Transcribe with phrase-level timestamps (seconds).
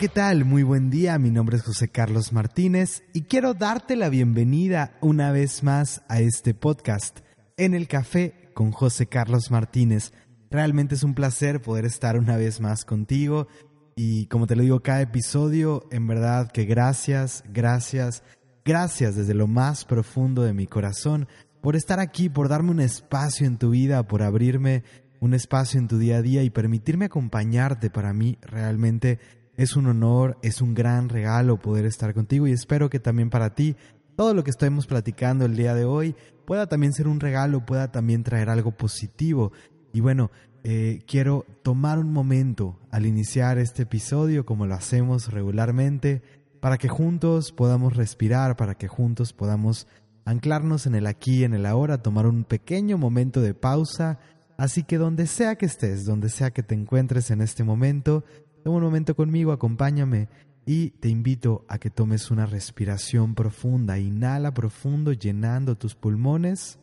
[0.00, 0.46] ¿qué tal?
[0.46, 5.30] Muy buen día, mi nombre es José Carlos Martínez y quiero darte la bienvenida una
[5.30, 7.18] vez más a este podcast,
[7.58, 10.14] En el Café con José Carlos Martínez.
[10.50, 13.46] Realmente es un placer poder estar una vez más contigo
[13.94, 18.22] y como te lo digo cada episodio, en verdad que gracias, gracias,
[18.64, 21.28] gracias desde lo más profundo de mi corazón
[21.60, 24.82] por estar aquí, por darme un espacio en tu vida, por abrirme
[25.20, 27.90] un espacio en tu día a día y permitirme acompañarte.
[27.90, 29.18] Para mí realmente
[29.60, 33.54] es un honor, es un gran regalo poder estar contigo y espero que también para
[33.54, 33.76] ti
[34.16, 37.92] todo lo que estemos platicando el día de hoy pueda también ser un regalo, pueda
[37.92, 39.52] también traer algo positivo.
[39.92, 40.30] Y bueno,
[40.64, 46.22] eh, quiero tomar un momento al iniciar este episodio, como lo hacemos regularmente,
[46.60, 49.86] para que juntos podamos respirar, para que juntos podamos
[50.24, 54.20] anclarnos en el aquí, en el ahora, tomar un pequeño momento de pausa.
[54.56, 58.24] Así que donde sea que estés, donde sea que te encuentres en este momento,
[58.62, 60.28] toma un momento conmigo, acompáñame
[60.66, 63.98] y te invito a que tomes una respiración profunda.
[63.98, 66.78] Inhala profundo llenando tus pulmones.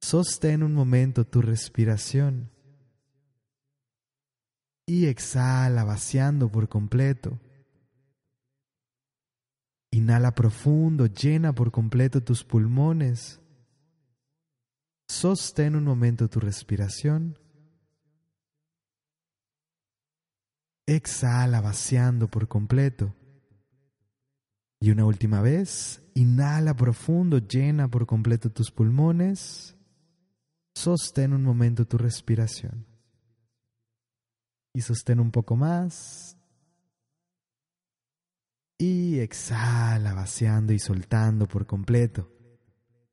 [0.00, 2.50] Sostén un momento tu respiración.
[4.86, 7.38] Y exhala vaciando por completo.
[9.92, 13.40] Inhala profundo, llena por completo tus pulmones.
[15.06, 17.38] Sostén un momento tu respiración.
[20.86, 23.14] Exhala vaciando por completo.
[24.80, 29.76] Y una última vez, inhala profundo, llena por completo tus pulmones.
[30.74, 32.86] Sostén un momento tu respiración.
[34.74, 36.36] Y sostén un poco más
[38.82, 42.28] y exhala vaciando y soltando por completo.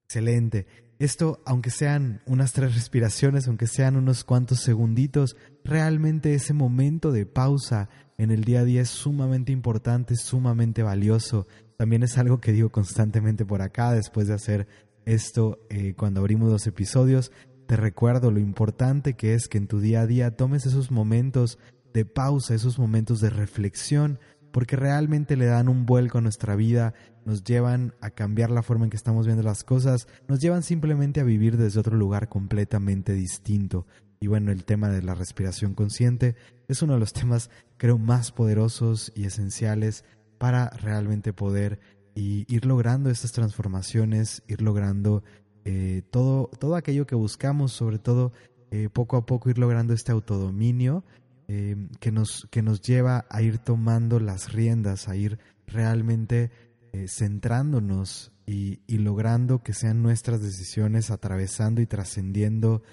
[0.06, 0.66] Excelente.
[0.98, 7.26] Esto, aunque sean unas tres respiraciones, aunque sean unos cuantos segunditos, realmente ese momento de
[7.26, 11.48] pausa en el día a día es sumamente importante, sumamente valioso.
[11.78, 14.68] También es algo que digo constantemente por acá después de hacer
[15.06, 17.32] esto eh, cuando abrimos los episodios.
[17.68, 21.60] Te recuerdo lo importante que es que en tu día a día tomes esos momentos
[21.94, 24.20] de pausa, esos momentos de reflexión
[24.52, 26.94] porque realmente le dan un vuelco a nuestra vida,
[27.26, 31.20] nos llevan a cambiar la forma en que estamos viendo las cosas, nos llevan simplemente
[31.20, 33.86] a vivir desde otro lugar completamente distinto.
[34.20, 36.36] Y bueno, el tema de la respiración consciente
[36.68, 40.04] es uno de los temas creo más poderosos y esenciales
[40.38, 41.80] para realmente poder
[42.16, 45.24] ir logrando estas transformaciones, ir logrando
[45.64, 48.34] eh, todo, todo aquello que buscamos, sobre todo
[48.72, 51.06] eh, poco a poco ir logrando este autodominio
[51.52, 56.52] Em, que, nos, que nos lleva a ir tomando las riendas, a ir realmente
[56.94, 62.84] eh, centrándonos y, logrando que sean nuestras decisiones atravesando y trascendiendo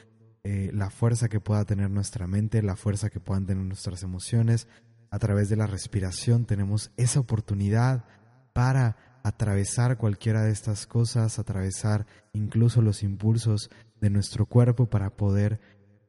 [0.49, 4.69] eh, la fuerza que pueda tener nuestra mente, la fuerza que puedan tener nuestras emociones.
[5.11, 8.05] A través de la respiración tenemos esa oportunidad
[8.53, 13.71] para atravesar cualquiera de estas cosas, atravesar incluso los impulsos
[14.01, 15.59] de nuestro cuerpo para poder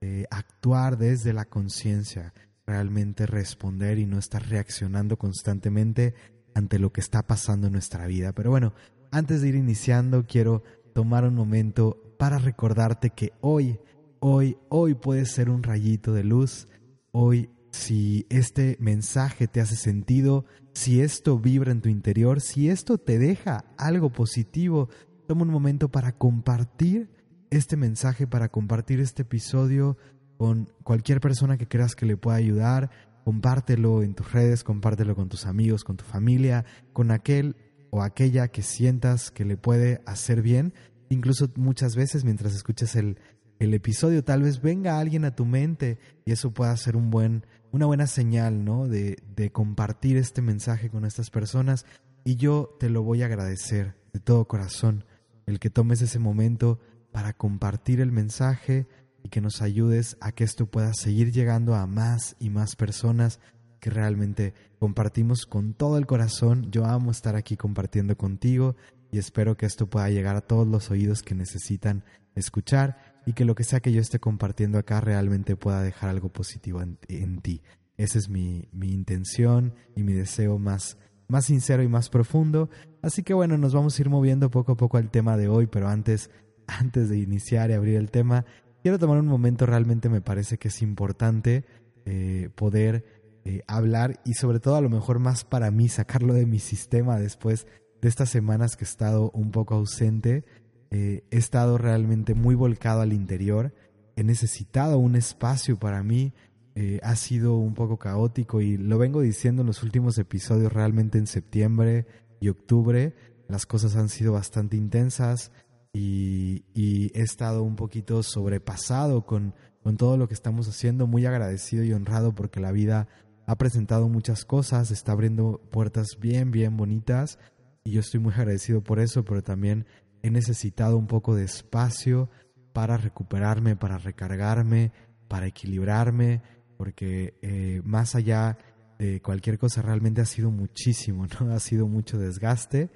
[0.02, 2.36] eh, actuar desde la conciencia,
[2.68, 6.14] realmente responder y no estar reaccionando constantemente
[6.54, 8.34] ante lo que está pasando en nuestra vida.
[8.34, 8.76] Pero bueno,
[9.10, 10.62] antes de ir iniciando, quiero
[10.94, 13.80] tomar un momento para recordarte que hoy,
[14.20, 16.68] hoy, hoy puedes ser un rayito de luz.
[17.12, 22.98] Hoy, si este mensaje te hace sentido, si esto vibra en tu interior, si esto
[22.98, 24.90] te deja algo positivo,
[25.28, 27.10] toma un momento para compartir
[27.50, 29.98] este mensaje, para compartir este episodio
[30.38, 32.90] con cualquier persona que creas que le pueda ayudar.
[33.24, 37.56] Compártelo en tus redes, compártelo con tus amigos, con tu familia, con aquel
[37.90, 40.74] o aquella que sientas que le puede hacer bien.
[41.10, 43.18] Incluso muchas veces mientras escuchas el,
[43.60, 47.46] el episodio, tal vez venga alguien a tu mente y eso pueda ser un buen,
[47.72, 48.88] una buena señal, ¿no?
[48.88, 51.86] De, de compartir este mensaje con estas personas.
[52.24, 55.06] Y yo te lo voy a agradecer de todo corazón,
[55.46, 56.80] el que tomes ese momento
[57.12, 58.88] para compartir el mensaje
[59.24, 63.40] y que nos ayudes a que esto pueda seguir llegando a más y más personas
[63.80, 66.70] que realmente compartimos con todo el corazón.
[66.72, 68.76] Yo amo estar aquí compartiendo contigo
[69.12, 72.04] y espero que esto pueda llegar a todos los oídos que necesitan
[72.36, 76.30] escuchar y que lo que sea que yo esté compartiendo acá realmente pueda dejar algo
[76.30, 77.62] positivo en, ti.
[77.98, 80.98] Esa es mi, mi intención y mi deseo más,
[81.28, 82.70] más sincero y más profundo.
[83.04, 85.68] Así que bueno, nos vamos a ir moviendo poco a poco al tema de hoy,
[85.68, 86.32] pero antes
[86.68, 88.46] antes de iniciar y abrir el tema,
[88.82, 91.66] quiero tomar un momento, realmente me parece que es importante
[92.06, 93.06] eh, poder
[93.46, 97.18] eh, hablar y sobre todo a lo mejor más para mí, sacarlo de mi sistema
[97.20, 97.68] después
[98.02, 100.46] de estas semanas que he estado un poco ausente.
[100.92, 103.74] Eh, he estado realmente muy volcado al interior,
[104.16, 106.34] he necesitado un espacio para mí,
[106.76, 111.18] eh, ha sido un poco caótico y lo vengo diciendo en los últimos episodios, realmente
[111.18, 112.06] en septiembre
[112.40, 113.16] y octubre.
[113.48, 115.52] Las cosas han sido bastante intensas
[115.92, 121.84] y, he estado un poquito sobrepasado con, con todo lo que estamos haciendo, muy agradecido
[121.84, 123.08] y honrado porque la vida
[123.48, 127.40] ha presentado muchas cosas, está abriendo puertas bien, bien bonitas.
[127.84, 129.86] Y yo estoy muy agradecido por eso, pero también
[130.22, 132.30] he necesitado un poco de espacio
[132.74, 134.92] para recuperarme, para recargarme,
[135.28, 136.42] para equilibrarme,
[136.78, 138.58] porque eh, más allá
[139.00, 141.52] de cualquier cosa realmente ha sido muchísimo, ¿no?
[141.54, 142.90] Ha sido mucho desgaste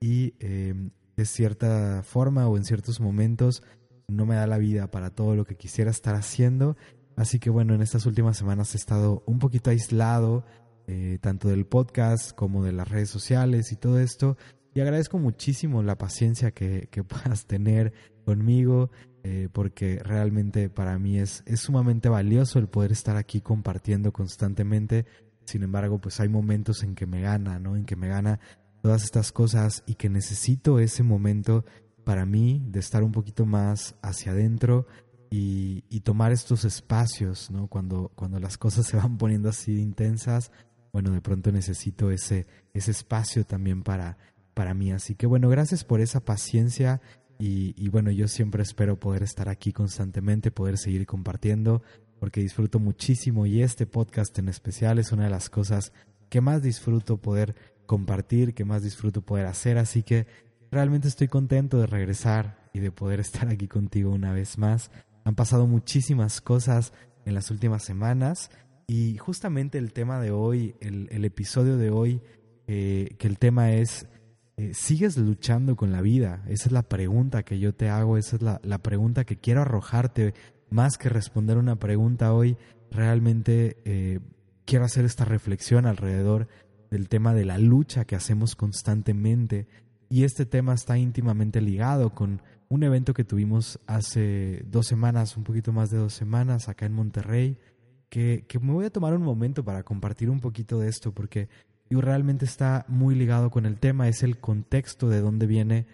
[0.00, 3.62] y em, de cierta forma o en ciertos momentos
[4.08, 6.76] no me da la vida para todo lo que quisiera estar haciendo.
[7.16, 10.44] Así que bueno, en estas últimas semanas he estado un poquito aislado,
[10.86, 14.36] eh, tanto del podcast como de las redes sociales y todo esto.
[14.74, 17.92] Y agradezco muchísimo la paciencia que, puedas tener
[18.24, 18.90] conmigo,
[19.22, 25.06] eh, porque realmente para mí es, es sumamente valioso el poder estar aquí compartiendo constantemente.
[25.44, 27.76] Sin embargo, pues hay momentos en que me gana, ¿no?
[27.76, 28.40] En que me gana
[28.82, 31.64] todas estas cosas y que necesito ese momento
[32.04, 34.86] para mí de estar un poquito más hacia adentro
[35.30, 37.66] y, tomar estos espacios, ¿no?
[37.66, 40.52] Cuando, cuando las cosas se van poniendo así intensas,
[40.92, 44.16] bueno, de pronto necesito ese, ese espacio también para,
[44.54, 44.92] para mí.
[44.92, 47.00] Así que bueno, gracias por esa paciencia
[47.38, 51.82] y, bueno, yo siempre espero poder estar aquí constantemente, poder seguir compartiendo,
[52.20, 55.92] porque disfruto muchísimo y este podcast en especial es una de las cosas
[56.30, 57.54] que más disfruto poder
[57.86, 59.78] compartir, que más disfruto poder hacer.
[59.78, 60.26] Así que
[60.70, 64.90] realmente estoy contento de regresar y de poder estar aquí contigo una vez más.
[65.24, 66.92] Han pasado muchísimas cosas
[67.26, 68.50] en las últimas semanas
[68.86, 72.20] y justamente el tema de hoy, el, episodio de hoy,
[72.66, 74.06] eh, que el tema es,
[74.72, 76.42] ¿sigues luchando con la vida?
[76.48, 79.62] Esa es la pregunta que yo te hago, esa es la, la pregunta que quiero
[79.62, 80.34] arrojarte.
[80.70, 82.56] Más que responder una pregunta hoy,
[82.90, 84.20] realmente eh,
[84.64, 86.48] quiero hacer esta reflexión alrededor
[86.90, 89.66] del tema de la lucha que hacemos constantemente.
[90.08, 95.44] Y este tema está íntimamente ligado con un evento que tuvimos hace dos semanas, un
[95.44, 97.58] poquito más de dos semanas, acá en Monterrey,
[98.08, 101.48] que, me voy a tomar un momento para compartir un poquito de esto, porque
[101.90, 105.86] realmente está muy ligado con el tema, es el contexto de dónde viene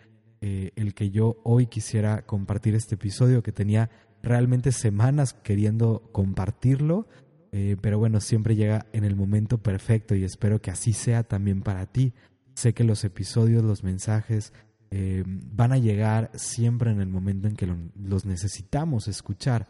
[0.42, 3.90] eh, el que yo hoy quisiera compartir este episodio, que tenía
[4.22, 7.08] realmente semanas queriendo compartirlo,
[7.52, 11.62] eh, pero bueno, siempre llega en el momento perfecto y espero que así sea también
[11.62, 12.14] para ti.
[12.54, 14.52] Sé que los episodios, los mensajes
[14.90, 19.68] eh, van a llegar siempre en el momento en que los necesitamos escuchar.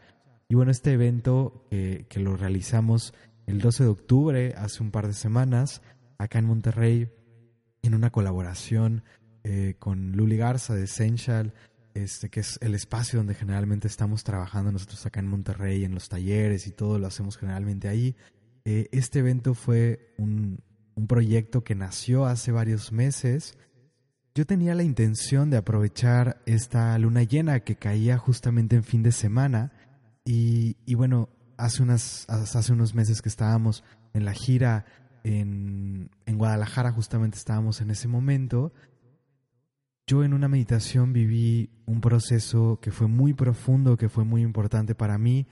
[0.48, 3.14] Y bueno, este evento que lo realizamos
[3.46, 5.80] el 12 de octubre, hace un par de semanas,
[6.20, 7.10] acá en Monterrey,
[7.82, 9.04] en una colaboración
[9.42, 11.54] eh, con Luli Garza de Essential,
[11.94, 16.10] este, que es el espacio donde generalmente estamos trabajando nosotros acá en Monterrey, en los
[16.10, 18.16] talleres y todo lo hacemos generalmente ahí.
[18.66, 20.62] Eh, este evento fue un,
[20.94, 23.56] un proyecto que nació hace varios meses.
[24.34, 29.12] Yo tenía la intención de aprovechar esta luna llena que caía justamente en fin de
[29.12, 29.72] semana
[30.22, 34.84] y, y bueno, hace, unas, hace unos meses que estábamos en la gira
[35.24, 38.72] en, en Guadalajara, justamente estábamos en ese momento,
[40.06, 44.94] yo en una meditación viví un proceso que fue muy profundo, que fue muy importante
[44.96, 45.46] para mí,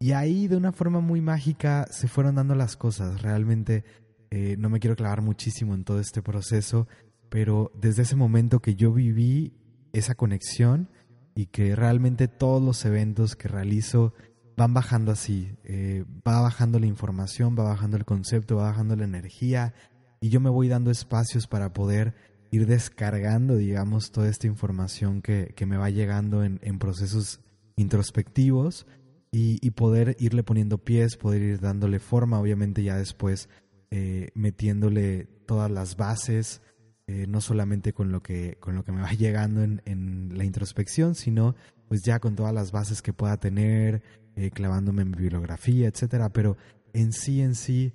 [0.00, 3.20] y ahí de una forma muy mágica se fueron dando las cosas.
[3.20, 3.84] Realmente
[4.30, 6.88] eh, no me quiero clavar muchísimo en todo este proceso,
[7.28, 9.52] pero desde ese momento que yo viví
[9.92, 10.88] esa conexión
[11.34, 14.14] y que realmente todos los eventos que realizo
[14.58, 19.04] van bajando así, eh, va bajando la información, va bajando el concepto, va bajando la
[19.04, 19.72] energía
[20.20, 22.14] y yo me voy dando espacios para poder
[22.50, 27.40] ir descargando, digamos, toda esta información que, me va llegando en, procesos
[27.76, 28.86] introspectivos
[29.30, 33.48] y, poder irle poniendo pies, poder ir dándole forma, obviamente ya después
[33.92, 36.62] eh, metiéndole todas las bases,
[37.08, 41.16] eh, no solamente con lo, que, con lo que me va llegando en, la introspección,
[41.16, 41.56] sino
[41.88, 44.02] pues ya con todas las bases que pueda tener,
[44.36, 46.56] eh, clavándome en bibliografía, etcétera, pero
[46.92, 47.92] en sí, en sí,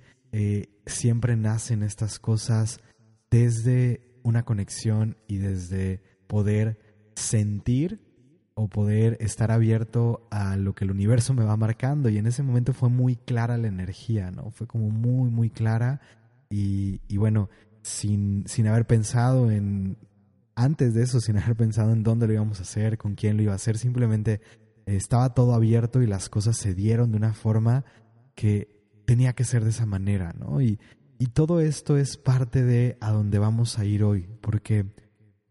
[0.84, 2.80] siempre nacen estas cosas
[3.30, 6.76] desde una conexión y desde poder
[7.14, 8.00] sentir
[8.54, 12.08] o poder estar abierto a lo que el universo me va marcando.
[12.08, 14.50] Y en ese momento fue muy clara la energía, ¿no?
[14.50, 16.00] Fue como muy, muy clara.
[16.48, 17.48] Y, bueno,
[17.84, 19.96] sin, sin haber pensado en,
[20.56, 23.44] antes de eso, sin haber pensado en dónde lo íbamos a hacer, con quién lo
[23.44, 24.40] iba a hacer, simplemente
[24.86, 27.84] estaba todo abierto y las cosas se dieron de una forma
[28.34, 28.68] que
[29.06, 30.60] tenía que ser de esa manera, ¿no?
[30.60, 30.80] Y,
[31.18, 34.86] y todo esto es parte de a dónde vamos a ir hoy, porque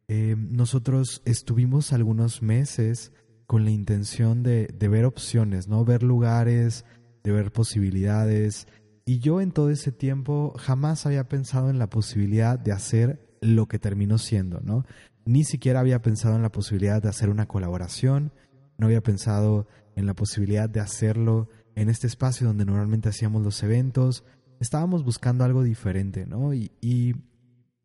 [0.08, 3.12] eh, nosotros estuvimos algunos meses
[3.46, 5.86] con la intención de, ver opciones, ¿no?
[5.86, 6.86] Ver lugares,
[7.24, 8.68] de ver posibilidades.
[9.06, 13.68] Y yo en todo ese tiempo jamás había pensado en la posibilidad de hacer lo
[13.68, 14.86] que terminó siendo, ¿no?
[15.26, 18.32] Ni siquiera había pensado en la posibilidad de hacer una colaboración,
[18.78, 23.62] no había pensado en la posibilidad de hacerlo en este espacio donde normalmente hacíamos los
[23.64, 24.24] eventos.
[24.60, 26.54] Estábamos buscando algo diferente, ¿no?
[26.54, 27.16] Y, y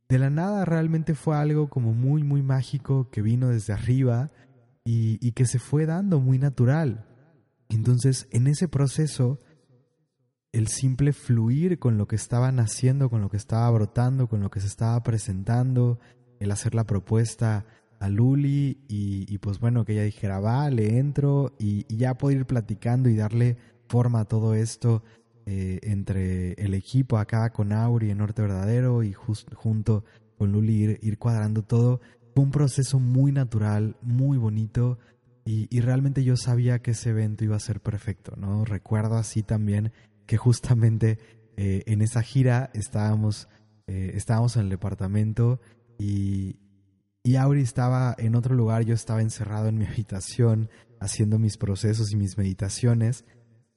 [0.08, 4.30] de la nada realmente fue algo como muy, muy mágico que vino desde arriba
[4.84, 7.06] y, y que se fue dando muy natural.
[7.68, 9.40] Entonces, en ese proceso,
[10.58, 14.50] el simple fluir con lo que estaba naciendo, con lo que estaba brotando, con lo
[14.50, 16.00] que se estaba presentando,
[16.40, 17.64] el hacer la propuesta
[18.00, 22.44] a Luli y, pues bueno, que ella dijera, va, le entro y, ya puedo ir
[22.44, 23.56] platicando y darle
[23.88, 25.04] forma a todo esto
[25.46, 30.04] eh, entre el equipo acá con Auri en Norte Verdadero y junto
[30.36, 32.00] con Luli ir, ir, cuadrando todo.
[32.34, 34.98] Fue un proceso muy natural, muy bonito
[35.44, 38.64] y, y realmente yo sabía que ese evento iba a ser perfecto, ¿no?
[38.64, 39.92] Recuerdo así también
[40.28, 41.18] que justamente
[41.56, 43.48] eh, en esa gira estábamos,
[43.86, 45.58] eh, estábamos en el departamento
[45.98, 46.60] y,
[47.24, 50.68] y Auri estaba en otro lugar, yo estaba encerrado en mi habitación
[51.00, 53.24] haciendo mis procesos y mis meditaciones.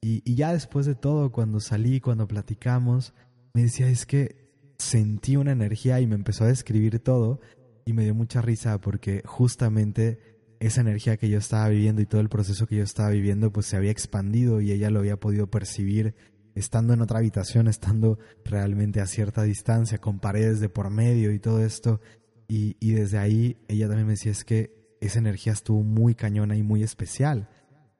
[0.02, 3.14] Y, y, ya después de todo, cuando salí, cuando platicamos,
[3.54, 7.40] me decía, es que sentí una energía y me empezó a describir todo
[7.86, 10.18] y me dio mucha risa porque justamente
[10.60, 13.66] esa energía que yo estaba viviendo y todo el proceso que yo estaba viviendo pues
[13.66, 16.14] se había expandido y ella lo había podido percibir
[16.54, 21.38] estando en otra habitación, estando realmente a cierta distancia, con paredes de por medio y
[21.38, 22.00] todo esto.
[22.48, 26.56] Y, y desde ahí ella también me decía, es que esa energía estuvo muy cañona
[26.56, 27.48] y muy especial.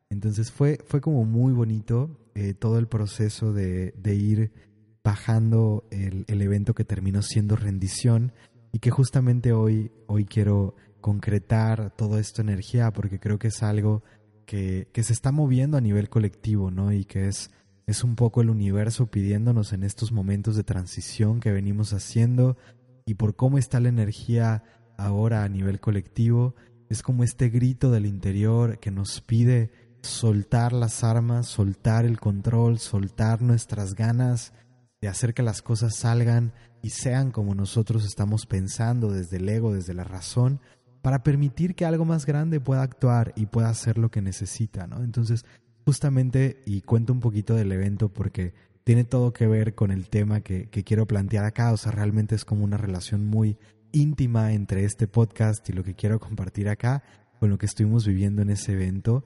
[0.08, 4.52] Entonces fue, fue como muy bonito eh, todo el proceso de, de ir
[5.02, 8.32] bajando el, el, evento que terminó siendo rendición
[8.72, 14.02] y que justamente hoy, hoy quiero concretar toda esta energía porque creo que es algo
[14.46, 16.92] que, que se está moviendo a nivel colectivo, ¿no?
[16.92, 17.50] Y que es
[17.86, 22.56] es un poco el universo pidiéndonos en estos momentos de transición que venimos haciendo
[23.04, 24.62] y por cómo está la energía
[24.96, 26.54] ahora a nivel colectivo,
[26.88, 29.70] es como este grito del interior que nos pide
[30.02, 34.52] soltar las armas, soltar el control, soltar nuestras ganas
[35.00, 39.72] de hacer que las cosas salgan y sean como nosotros estamos pensando desde el ego,
[39.72, 40.60] desde la razón,
[41.02, 45.02] para permitir que algo más grande pueda actuar y pueda hacer lo que necesita, ¿no?
[45.02, 45.44] Entonces,
[45.84, 50.40] justamente, y cuento un poquito del evento porque tiene todo que ver con el tema
[50.40, 53.58] que, quiero plantear acá, o sea, realmente es como una relación muy
[53.92, 57.02] íntima entre este podcast y lo que quiero compartir acá
[57.38, 59.24] con lo que estuvimos viviendo en ese evento.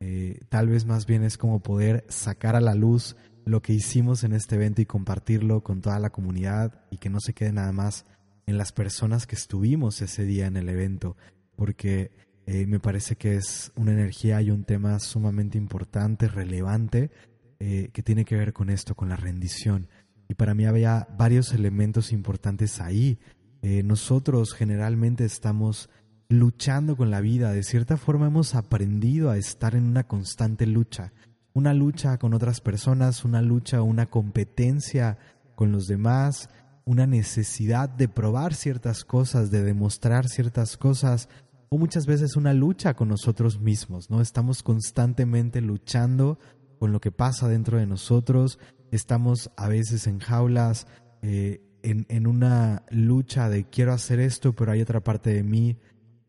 [0.00, 4.24] Eh, tal vez más bien es como poder sacar a la luz lo que hicimos
[4.24, 7.72] en este evento y compartirlo con toda la comunidad y que no se quede nada
[7.72, 8.04] más
[8.46, 11.16] en las personas que estuvimos ese día en el evento,
[11.56, 12.10] porque
[12.50, 17.10] eh, me parece que es una energía y un tema sumamente importante, relevante,
[17.58, 19.86] eh, que tiene que ver con esto, con la rendición.
[20.30, 23.18] Y para mí había varios elementos importantes ahí.
[23.60, 25.90] Eh, nosotros generalmente estamos
[26.30, 31.12] luchando con la vida, de cierta forma hemos aprendido a estar en una constante lucha,
[31.52, 35.18] una lucha con otras personas, una lucha, una competencia
[35.54, 36.48] con los demás,
[36.86, 41.28] una necesidad de probar ciertas cosas, de demostrar ciertas cosas,
[41.68, 44.20] o muchas veces una lucha con nosotros mismos, ¿no?
[44.20, 46.38] Estamos constantemente luchando
[46.78, 48.58] con lo que pasa dentro de nosotros,
[48.90, 50.86] estamos a veces en jaulas,
[51.22, 55.78] eh, en, en una lucha de quiero hacer esto, pero hay otra parte de mí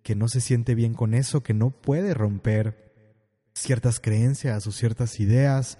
[0.03, 2.89] que no se siente bien con eso, que no puede romper
[3.53, 5.77] ciertas creencias o ciertas ideas.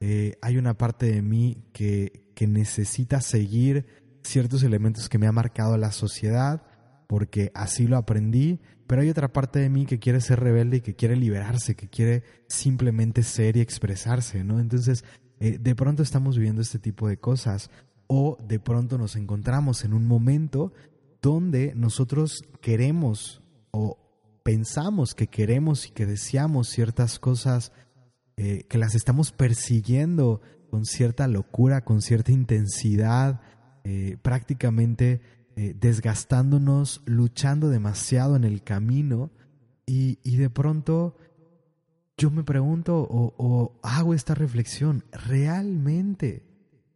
[0.00, 3.86] Eh, hay una parte de mí que, que necesita seguir
[4.22, 6.62] ciertos elementos que me ha marcado la sociedad,
[7.12, 8.58] porque así lo aprendí
[8.92, 11.88] pero hay otra parte de mí que quiere ser rebelde y que quiere liberarse, que
[11.88, 14.60] quiere simplemente ser y expresarse, ¿no?
[14.60, 15.02] Entonces,
[15.40, 17.70] eh, de pronto estamos viviendo este tipo de cosas
[18.06, 20.74] o de pronto nos encontramos en un momento
[21.22, 23.96] donde nosotros queremos o
[24.42, 27.72] pensamos que queremos y que deseamos ciertas cosas
[28.36, 33.40] eh, que las estamos persiguiendo con cierta locura, con cierta intensidad,
[33.84, 35.22] eh, prácticamente
[35.56, 39.30] eh, desgastándonos, luchando demasiado en el camino
[39.84, 41.16] y, de pronto
[42.16, 46.46] yo me pregunto o, o hago esta reflexión, ¿realmente,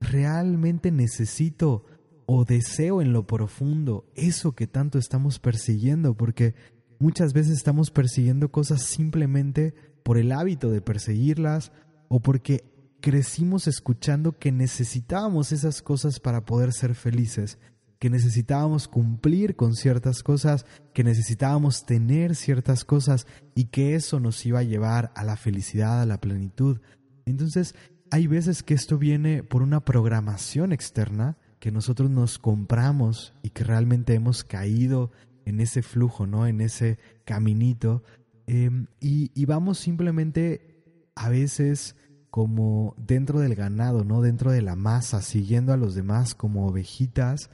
[0.00, 1.84] realmente necesito
[2.26, 6.14] o deseo en lo profundo eso que tanto estamos persiguiendo?
[6.14, 6.54] Porque
[6.98, 11.72] muchas veces estamos persiguiendo cosas simplemente por el hábito de perseguirlas
[12.08, 12.64] o porque
[13.00, 17.58] crecimos escuchando que necesitábamos esas cosas para poder ser felices
[17.98, 24.44] que necesitábamos cumplir con ciertas cosas, que necesitábamos tener ciertas cosas y que eso nos
[24.44, 26.80] iba a llevar a la felicidad, a la plenitud.
[27.24, 27.74] Entonces,
[28.10, 33.64] hay veces que esto viene por una programación externa que nosotros nos compramos y que
[33.64, 35.10] realmente hemos caído
[35.44, 36.46] en ese flujo, ¿no?
[36.46, 38.02] En ese caminito.
[38.46, 40.84] Em, y, y, vamos simplemente
[41.14, 41.96] a veces
[42.30, 44.20] como dentro del ganado, ¿no?
[44.20, 47.50] Dentro de la masa, siguiendo a los demás como ovejitas,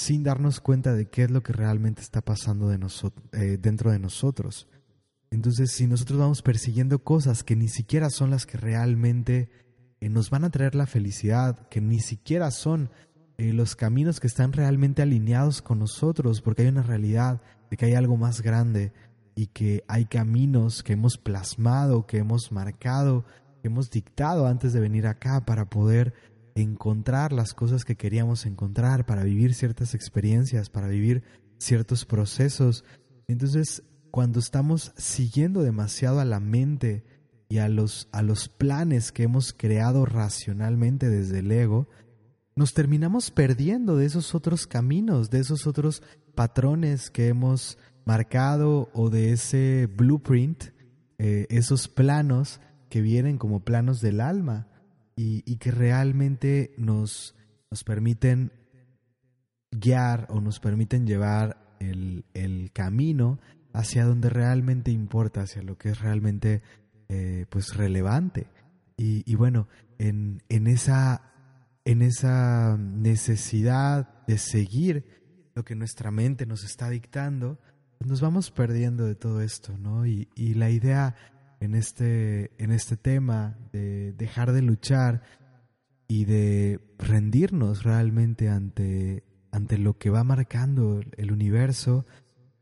[0.00, 4.66] sin darnos cuenta de qué es lo que realmente está pasando eh, dentro de nosotros.
[5.30, 9.50] Entonces, si nosotros vamos persiguiendo cosas que ni siquiera son las que realmente
[10.00, 12.90] eh, nos van a traer la felicidad, que ni siquiera son
[13.36, 17.84] eh, los caminos que están realmente alineados con nosotros, porque hay una realidad de que
[17.84, 18.92] hay algo más grande
[19.34, 23.26] y que hay caminos que hemos plasmado, que hemos marcado,
[23.60, 26.14] que hemos dictado antes de venir acá para poder
[26.62, 31.22] encontrar las cosas que queríamos encontrar, para vivir ciertas experiencias, para vivir
[31.58, 32.84] ciertos procesos.
[33.28, 37.04] Entonces, cuando estamos siguiendo demasiado a la mente
[37.48, 41.88] y a los, a los planes que hemos creado racionalmente desde el ego,
[42.56, 46.02] nos terminamos perdiendo de esos otros caminos, de esos otros
[46.34, 50.64] patrones que hemos marcado o de ese blueprint,
[51.18, 54.69] eh, esos planos que vienen como planos del alma
[55.44, 57.34] y, que realmente nos,
[57.70, 58.52] nos, permiten
[59.70, 63.38] guiar o nos permiten llevar el, el, camino
[63.74, 66.62] hacia donde realmente importa, hacia lo que es realmente
[67.08, 68.46] eh, pues relevante.
[68.96, 71.32] Y, y bueno, en, en, esa,
[71.84, 75.04] en esa necesidad de seguir
[75.54, 77.58] lo que nuestra mente nos está dictando,
[78.00, 80.06] nos vamos perdiendo de todo esto, ¿no?
[80.06, 81.14] Y, y la idea
[81.60, 85.22] en este, en este tema de dejar de luchar
[86.08, 92.06] y de rendirnos realmente ante, ante lo que va marcando el universo,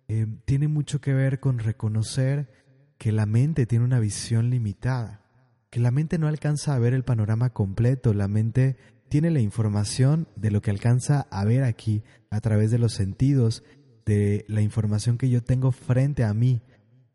[0.09, 2.51] eh, tiene mucho que ver con reconocer
[2.99, 5.23] que la mente tiene una visión limitada,
[5.71, 8.77] que la mente no alcanza a ver el panorama completo, la mente
[9.09, 13.63] tiene la información de lo que alcanza a ver aquí a través de los sentidos
[14.05, 16.63] de la información que yo tengo frente a mí,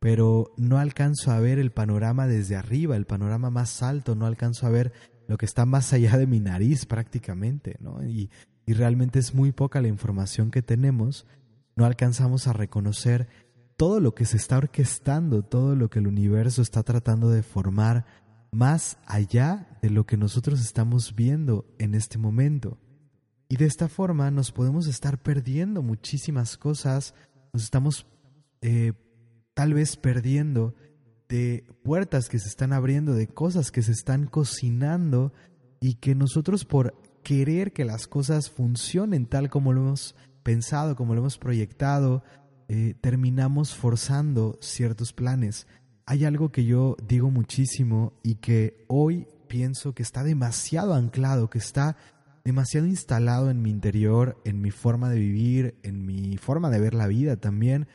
[0.04, 4.68] pero no alcanzo a ver el panorama desde arriba, el panorama más alto, no alcanzo
[4.68, 4.92] a ver
[5.30, 8.04] lo que está más allá de mi nariz prácticamente, ¿no?
[8.04, 8.30] Y,
[8.66, 11.26] y realmente es muy poca la información que tenemos,
[11.78, 13.30] no alcanzamos a reconocer
[13.78, 18.06] todo lo que se está orquestando, todo lo que el universo está tratando de formar
[18.52, 22.78] más allá de lo que nosotros estamos viendo en este momento.
[23.48, 27.16] Y de esta forma nos podemos estar perdiendo muchísimas cosas,
[27.54, 28.06] nos estamos
[28.60, 28.92] eh,
[29.54, 30.76] tal vez perdiendo
[31.30, 35.34] de puertas que se están abriendo, de cosas que se están cocinando
[35.80, 41.14] y que nosotros por querer que las cosas funcionen tal como lo hemos pensado, como
[41.14, 42.24] lo hemos proyectado,
[42.68, 45.68] eh, terminamos forzando ciertos planes.
[46.06, 51.60] Hay algo que yo digo muchísimo y que hoy pienso que está demasiado anclado, que
[51.60, 51.96] está
[52.44, 56.94] demasiado instalado en mi interior, en mi forma de vivir, en mi forma de ver
[56.94, 57.88] la vida también,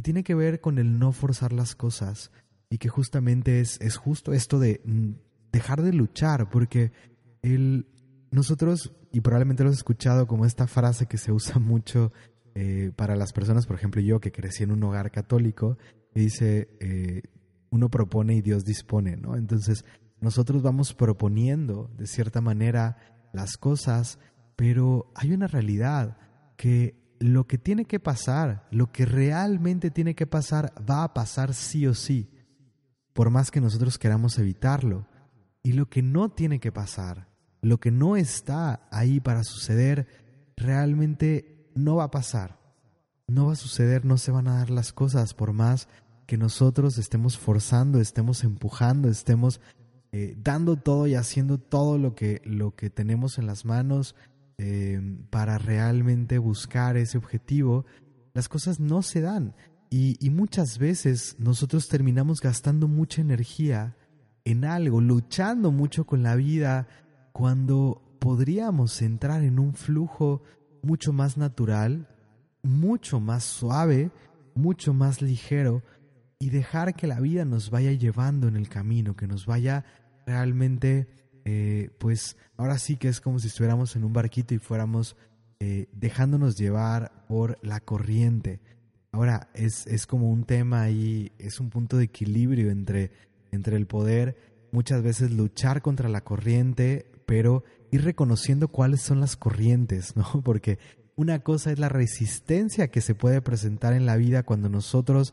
[0.00, 2.30] tiene que ver con el no forzar las cosas
[2.70, 5.10] y que justamente es, es justo esto de mm,
[5.52, 6.92] dejar de luchar, porque
[7.42, 7.86] el,
[8.30, 12.12] nosotros, y probablemente lo has escuchado como esta frase que se usa mucho
[12.54, 15.78] eh, para las personas, por ejemplo yo que crecí en un hogar católico,
[16.14, 17.22] dice, eh,
[17.70, 19.36] uno propone y Dios dispone, ¿no?
[19.36, 19.84] Entonces
[20.20, 22.96] nosotros vamos proponiendo de cierta manera
[23.32, 24.18] las cosas,
[24.56, 26.18] pero hay una realidad
[26.56, 31.54] que lo que tiene que pasar, lo que realmente tiene que pasar, va a pasar
[31.54, 32.30] sí o sí,
[33.12, 35.06] por más que nosotros queramos evitarlo.
[35.62, 37.28] Y lo que no tiene que pasar,
[37.60, 40.06] lo que no está ahí para suceder,
[40.56, 42.58] realmente no va a pasar.
[43.26, 45.88] No va a suceder, no se van a dar las cosas, por más
[46.26, 49.60] que nosotros estemos forzando, estemos empujando, estemos
[50.12, 54.14] eh, dando todo y haciendo todo lo que, lo que tenemos en las manos
[54.58, 57.86] eh, para realmente buscar ese objetivo,
[58.34, 59.54] las cosas no se dan.
[59.90, 63.96] Y muchas veces nosotros terminamos gastando mucha energía
[64.44, 66.88] en algo, luchando mucho con la vida,
[67.32, 70.42] cuando podríamos entrar en un flujo
[70.82, 72.08] mucho más natural,
[72.62, 74.10] mucho más suave,
[74.54, 75.82] mucho más ligero,
[76.38, 79.84] y dejar que la vida nos vaya llevando en el camino, que nos vaya
[80.26, 81.08] realmente,
[81.50, 85.16] eh, pues ahora sí que es como si estuviéramos en un barquito y fuéramos
[85.60, 88.60] eh, dejándonos llevar por la corriente.
[89.12, 93.12] Ahora, es, es como un tema ahí, es un punto de equilibrio entre,
[93.50, 94.36] entre el poder
[94.72, 100.26] muchas veces luchar contra la corriente, pero ir reconociendo cuáles son las corrientes, ¿no?
[100.44, 100.78] Porque
[101.16, 105.32] una cosa es la resistencia que se puede presentar en la vida cuando nosotros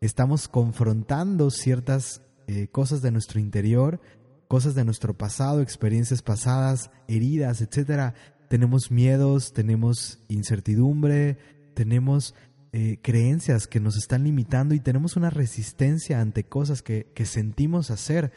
[0.00, 4.00] estamos confrontando ciertas eh, cosas de nuestro interior
[4.48, 8.14] cosas de nuestro pasado, experiencias pasadas, heridas, etcétera.
[8.48, 11.38] Tenemos miedos, tenemos incertidumbre,
[11.74, 12.34] tenemos
[12.72, 17.90] eh, creencias que nos están limitando y tenemos una resistencia ante cosas que, que sentimos
[17.90, 18.32] hacer.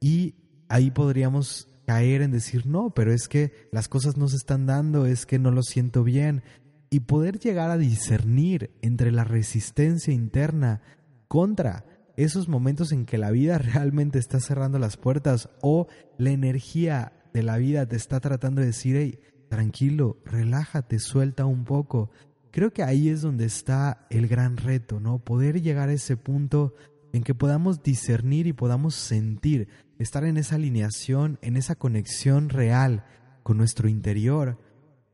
[0.00, 0.34] Y
[0.68, 5.06] ahí podríamos caer en decir, no, pero es que las cosas no se están dando,
[5.06, 6.42] es que no lo siento bien.
[6.90, 10.82] Y poder llegar a discernir entre la resistencia interna
[11.26, 11.84] contra
[12.24, 15.86] esos momentos en que la vida realmente está cerrando las puertas o
[16.18, 21.64] la energía de la vida te está tratando de decir, hey, tranquilo, relájate, suelta un
[21.64, 22.10] poco.
[22.50, 25.18] Creo que ahí es donde está el gran reto, ¿no?
[25.18, 26.74] Poder llegar a ese punto
[27.12, 33.04] en que podamos discernir y podamos sentir, estar en esa alineación, en esa conexión real
[33.42, 34.58] con nuestro interior.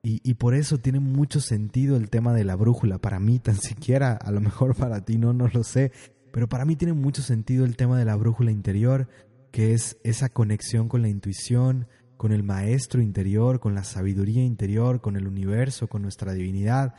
[0.03, 2.99] Y, y, por eso tiene mucho sentido el tema de la brújula.
[2.99, 5.93] Para mí, tan siquiera, a lo mejor para ti no, no lo sé.
[6.37, 9.09] Pero para mí tiene mucho sentido el tema de la brújula interior,
[9.53, 15.01] que es esa conexión con la intuición, con el maestro interior, con la sabiduría interior,
[15.01, 16.95] con el universo, con nuestra divinidad.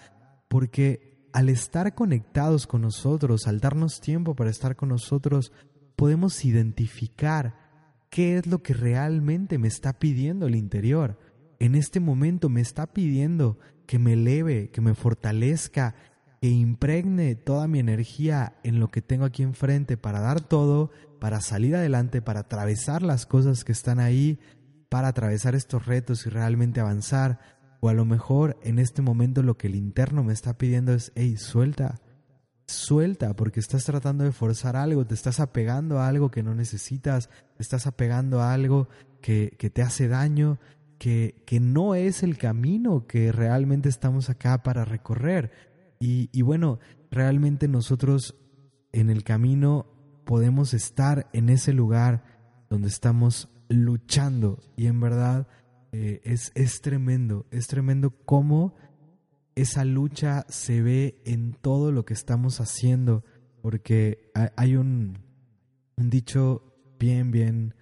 [0.47, 5.52] Porque al estar conectados con nosotros, al darnos tiempo para estar con nosotros,
[5.95, 7.54] podemos identificar
[8.10, 11.19] qué es lo que realmente me está pidiendo el interior.
[11.60, 15.93] En este momento me está pidiendo que me eleve, que me fortalezca,
[16.41, 21.41] que impregne toda mi energía en lo que tengo aquí enfrente para dar todo, para
[21.41, 24.39] salir adelante, para atravesar las cosas que están ahí,
[24.89, 27.39] para atravesar estos retos y realmente avanzar.
[27.80, 31.12] O a lo mejor en este momento lo que el interno me está pidiendo es,
[31.15, 32.00] hey, suelta,
[32.67, 37.30] suelta, porque estás tratando de forzar algo, te estás apegando a algo que no necesitas,
[37.56, 38.89] te estás apegando a algo
[39.21, 40.60] que, que te hace daño,
[40.97, 45.52] que, que no es el camino que realmente estamos acá para recorrer.
[46.00, 46.80] Y, bueno,
[47.10, 48.36] realmente nosotros
[48.92, 49.88] en el camino
[50.26, 52.24] podemos estar en ese lugar
[52.70, 55.48] donde estamos luchando y en verdad
[55.92, 58.76] eh, es, es tremendo, es tremendo cómo
[59.56, 63.24] esa lucha se ve en todo lo que estamos haciendo,
[63.62, 65.18] porque hay un,
[65.96, 66.64] un dicho
[67.00, 67.74] bien, bien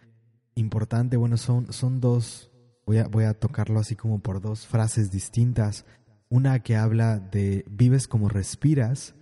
[0.56, 2.50] importante, bueno, son, son dos,
[2.86, 5.86] voy a, voy a tocarlo así como por dos frases distintas,
[6.30, 9.16] una que habla de vives como respiras,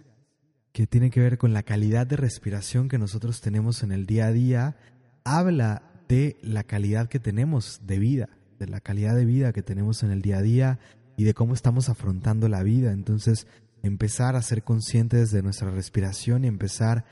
[0.71, 4.27] que tiene que ver con la calidad de respiración que nosotros tenemos en el día
[4.27, 4.77] a día,
[5.23, 10.03] habla de la calidad que tenemos de vida, de la calidad de vida que tenemos
[10.03, 10.79] en el día a día
[11.15, 12.91] y de cómo estamos afrontando la vida.
[12.91, 13.47] Entonces,
[13.83, 17.05] empezar a ser conscientes de nuestra respiración y empezar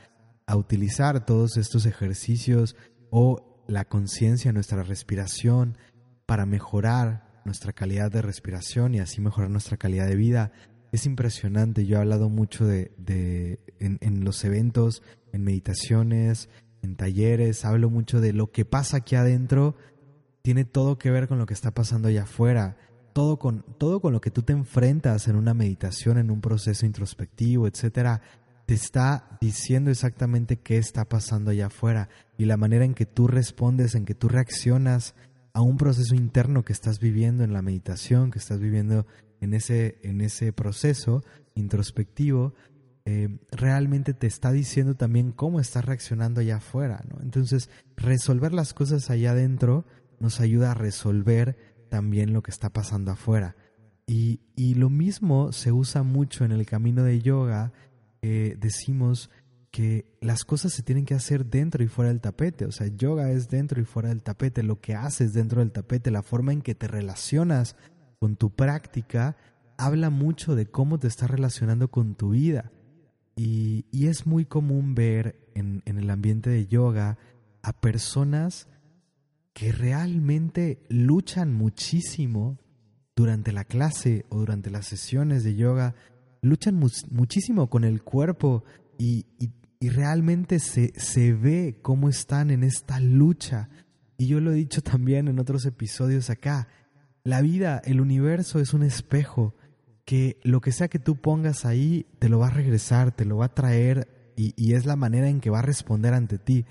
[0.47, 2.75] a utilizar todos estos ejercicios
[3.09, 5.77] o la conciencia nuestra respiración
[6.25, 10.51] para mejorar nuestra calidad de respiración y así mejorar nuestra calidad de vida.
[10.91, 16.49] Es impresionante, yo he hablado mucho de, de en, en los eventos, en meditaciones,
[16.81, 19.75] en talleres, hablo mucho de lo que pasa aquí adentro,
[20.41, 22.77] tiene todo que ver con lo que está pasando allá afuera,
[23.13, 26.85] todo con, todo con lo que tú te enfrentas en una meditación, en un proceso
[26.85, 28.21] introspectivo, etcétera,
[28.65, 32.09] te está diciendo exactamente qué está pasando allá afuera.
[32.37, 35.15] Y la manera en que tú respondes, en que tú reaccionas
[35.53, 39.05] a un proceso interno que estás viviendo en la meditación, que estás viviendo
[39.39, 41.23] en ese, en ese proceso
[41.55, 42.53] introspectivo,
[43.05, 47.03] eh, realmente te está diciendo también cómo estás reaccionando allá afuera.
[47.21, 49.85] Entonces, resolver las cosas allá adentro
[50.19, 51.57] nos ayuda a resolver
[51.89, 53.55] también lo que está pasando afuera.
[54.05, 57.73] Y, y lo mismo se usa mucho en el camino de yoga.
[58.21, 59.31] decimos
[59.71, 62.65] que las cosas se tienen que hacer dentro y fuera del tapete.
[62.65, 64.63] O sea, yoga es dentro y fuera del tapete.
[64.63, 67.75] Lo que haces dentro del tapete, la forma en que te relacionas
[68.19, 69.37] con tu práctica,
[69.77, 72.71] habla mucho de cómo te estás relacionando con tu vida.
[73.35, 77.17] Y, es muy común ver en, en el ambiente de yoga
[77.63, 78.67] a personas
[79.53, 82.59] que realmente luchan muchísimo
[83.15, 85.95] durante la clase o durante las sesiones de yoga,
[86.41, 88.63] luchan muchísimo con el cuerpo
[88.97, 89.49] y, y,
[89.81, 93.67] y realmente se, se ve cómo están en esta lucha.
[94.15, 96.67] Y yo lo he dicho también en otros episodios acá.
[97.23, 99.55] La vida, el universo es un espejo
[100.05, 103.37] que lo que sea que tú pongas ahí te lo va a regresar, te lo
[103.37, 106.65] va a traer y, es la manera en que va a responder ante ti.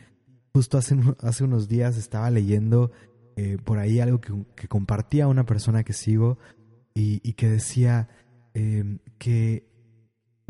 [0.53, 2.93] Justo hace, hace unos días estaba leyendo
[3.37, 6.39] eh, por ahí algo que, compartía una persona que sigo
[6.95, 8.09] y, y que decía
[8.55, 9.70] eh, que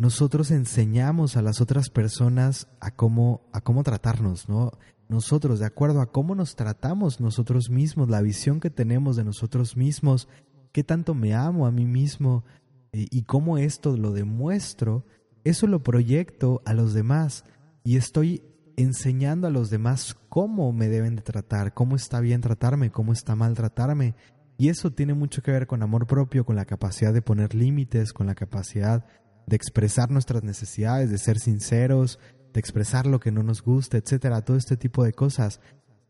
[0.00, 4.72] nosotros enseñamos a las otras personas a cómo, a cómo tratarnos, ¿no?
[5.10, 9.76] Nosotros, de acuerdo a cómo nos tratamos nosotros mismos, la visión que tenemos de nosotros
[9.76, 10.26] mismos,
[10.72, 12.46] qué tanto me amo a mí mismo
[12.92, 15.04] y, cómo esto lo demuestro,
[15.44, 17.44] eso lo proyecto a los demás
[17.84, 18.42] y estoy
[18.78, 23.36] enseñando a los demás cómo me deben de tratar, cómo está bien tratarme, cómo está
[23.36, 24.14] mal tratarme.
[24.56, 28.14] Y eso tiene mucho que ver con amor propio, con la capacidad de poner límites,
[28.14, 29.04] con la capacidad
[29.46, 32.18] de expresar nuestras necesidades, de ser sinceros,
[32.53, 35.61] de expresar lo que no nos gusta, etcétera, todo este tipo de cosas.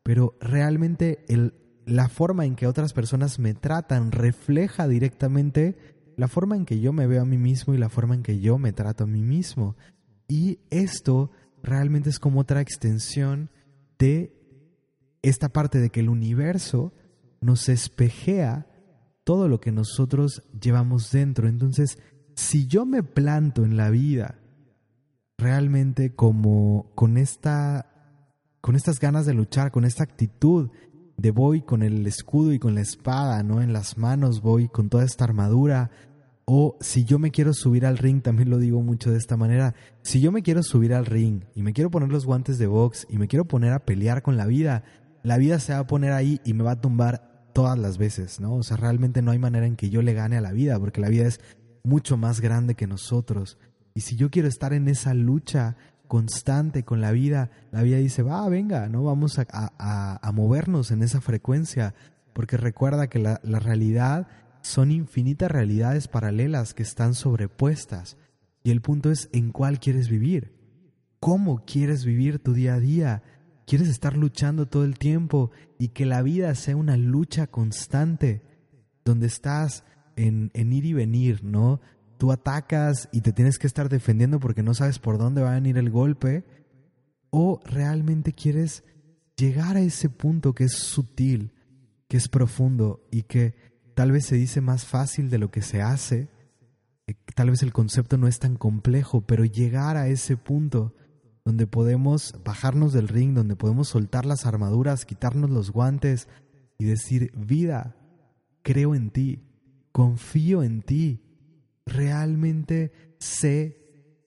[0.02, 1.24] Pero realmente
[1.86, 5.76] la forma en que otras personas me tratan refleja directamente
[6.16, 8.40] la forma en que yo me veo a mí mismo y la forma en que
[8.40, 9.76] yo me trato a mí mismo.
[10.28, 11.30] Y esto
[11.62, 13.50] realmente es como otra extensión
[13.98, 14.34] de
[15.22, 16.92] esta parte de que el universo
[17.40, 18.66] nos espejea
[19.24, 21.48] todo lo que nosotros llevamos dentro.
[21.48, 21.98] Entonces,
[22.34, 24.36] si yo me planto en la vida
[25.38, 27.86] realmente como con esta
[28.60, 30.70] con estas ganas de luchar, con esta actitud
[31.16, 33.60] de voy con el escudo y con la espada, ¿no?
[33.62, 35.90] En las manos voy con toda esta armadura.
[36.44, 39.74] O si yo me quiero subir al ring, también lo digo mucho de esta manera,
[40.02, 43.06] si yo me quiero subir al ring y me quiero poner los guantes de box
[43.08, 44.82] y me quiero poner a pelear con la vida,
[45.22, 48.40] la vida se va a poner ahí y me va a tumbar todas las veces,
[48.40, 48.54] ¿no?
[48.54, 51.00] O sea, realmente no hay manera en que yo le gane a la vida, porque
[51.00, 51.40] la vida es
[51.82, 53.58] mucho más grande que nosotros.
[53.94, 58.22] Y si yo quiero estar en esa lucha constante con la vida, la vida dice,
[58.22, 59.04] va, venga, ¿no?
[59.04, 61.94] Vamos a, a, movernos en esa frecuencia,
[62.32, 64.26] porque recuerda que la, la realidad
[64.62, 68.16] son infinitas realidades paralelas que están sobrepuestas.
[68.62, 70.52] Y el punto es en cuál quieres vivir.
[71.20, 73.22] ¿Cómo quieres vivir tu día a día?
[73.66, 78.42] ¿Quieres estar luchando todo el tiempo y que la vida sea una lucha constante
[79.04, 79.84] donde estás
[80.26, 81.80] en, ir y venir, ¿no?
[82.18, 85.54] Tú atacas y te tienes que estar defendiendo porque no sabes por dónde va a
[85.54, 86.44] venir el golpe,
[87.30, 88.84] o realmente quieres
[89.36, 91.52] llegar a ese punto que es sutil,
[92.08, 93.54] que es profundo y que
[93.94, 96.28] tal vez se dice más fácil de lo que se hace,
[97.06, 100.94] eh, tal vez el concepto no es tan complejo, pero llegar a ese punto
[101.44, 106.28] donde podemos bajarnos del ring, donde podemos soltar las armaduras, quitarnos los guantes
[106.78, 107.96] y decir, vida,
[108.62, 109.49] creo en ti,
[110.00, 111.20] confío en ti,
[111.84, 113.76] realmente sé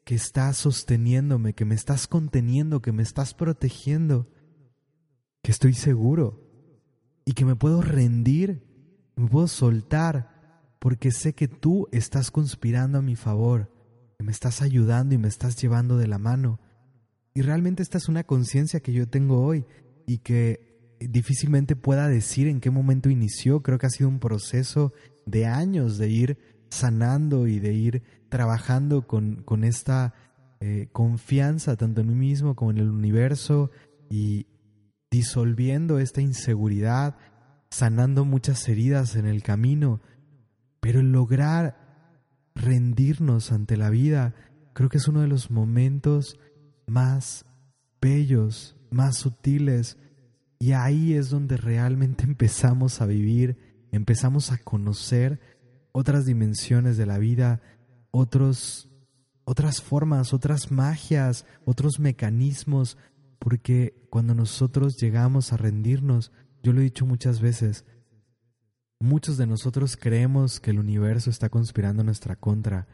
[0.06, 4.30] que estás sosteniéndome, que me estás conteniendo, que me estás protegiendo,
[5.42, 6.48] que estoy seguro
[7.26, 8.68] y que me puedo rendir,
[9.16, 13.74] me puedo soltar, porque sé que tú estás conspirando a mi favor,
[14.20, 16.60] que me estás ayudando y me estás llevando de la mano.
[17.34, 19.66] Y realmente esta es una conciencia que yo tengo hoy
[20.06, 23.64] y que difícilmente pueda decir en qué momento inició.
[23.64, 24.94] Creo que ha sido un proceso
[25.26, 26.38] de años de ir
[26.70, 30.14] sanando y de ir trabajando con, con esta
[30.60, 33.70] eh, confianza tanto en mí mismo como en el universo
[34.10, 34.48] y
[35.12, 37.18] disolviendo esta inseguridad,
[37.70, 40.02] sanando muchas heridas en el camino,
[40.80, 41.78] pero el lograr
[42.56, 44.36] rendirnos ante la vida
[44.74, 46.40] creo que es uno de los momentos
[46.88, 47.46] más
[48.02, 49.98] bellos, más sutiles,
[50.60, 55.39] y ahí es donde realmente empezamos a vivir empezamos a conocer
[55.91, 57.62] otras dimensiones de la vida,
[58.10, 58.89] otros,
[59.45, 62.97] otras formas, otras magias, otros mecanismos,
[63.38, 66.32] porque cuando nosotros llegamos a rendirnos,
[66.63, 67.86] yo lo he dicho muchas veces,
[68.99, 72.88] muchos de nosotros creemos que el universo está conspirando en nuestra contra,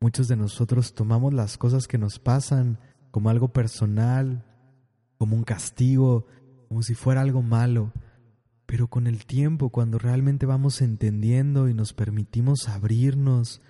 [0.00, 2.78] muchos de nosotros tomamos las cosas que nos pasan
[3.10, 4.46] como algo personal,
[5.18, 6.26] como un castigo,
[6.68, 7.92] como si fuera algo malo,
[8.68, 13.62] pero con el tiempo, cuando realmente vamos entendiendo y nos permitimos abrirnos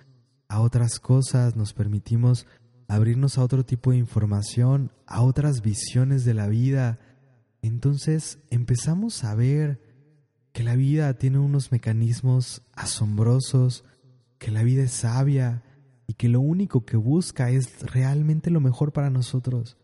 [0.49, 2.45] a otras cosas, nos permitimos
[2.89, 6.99] abrirnos a otro tipo de información, a otras visiones de la vida,
[7.61, 9.79] entonces empezamos a ver
[10.51, 13.85] que la vida tiene unos mecanismos asombrosos,
[14.37, 15.63] que la vida es sabia
[16.07, 19.77] y que lo único que busca es realmente lo mejor para nosotros.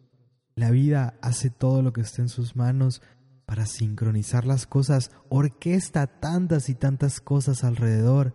[0.55, 3.01] La vida hace todo lo que esté en sus manos
[3.45, 8.33] para sincronizar las cosas, orquesta tantas y tantas cosas alrededor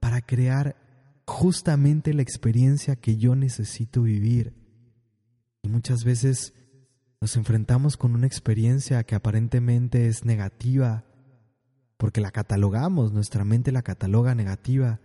[0.00, 0.76] para crear
[1.26, 4.54] justamente la experiencia que yo necesito vivir.
[5.62, 6.54] Y muchas veces
[7.20, 11.04] nos enfrentamos con una experiencia que aparentemente es negativa,
[11.96, 15.00] porque la catalogamos, nuestra mente la cataloga negativa,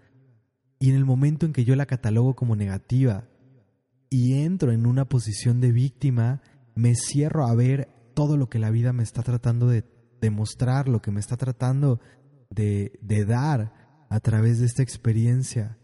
[0.79, 3.27] y en el momento en que yo la catalogo como negativa
[4.09, 6.41] y entro en una posición de víctima,
[6.73, 9.83] me cierro a ver todo lo que la vida me está tratando de
[10.19, 11.99] demostrar, lo que me está tratando
[12.49, 15.77] de, de dar a través de esta experiencia.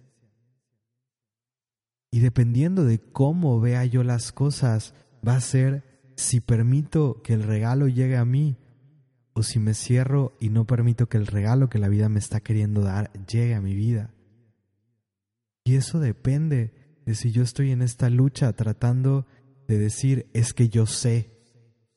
[2.09, 7.43] Y dependiendo de cómo vea yo las cosas, va a ser si permito que el
[7.43, 8.57] regalo llegue a mí
[9.33, 12.41] o si me cierro y no permito que el regalo que la vida me está
[12.41, 14.13] queriendo dar llegue a mi vida.
[15.63, 16.73] Y eso depende
[17.05, 19.25] de si yo estoy en esta lucha tratando
[19.67, 21.40] de decir es que yo sé,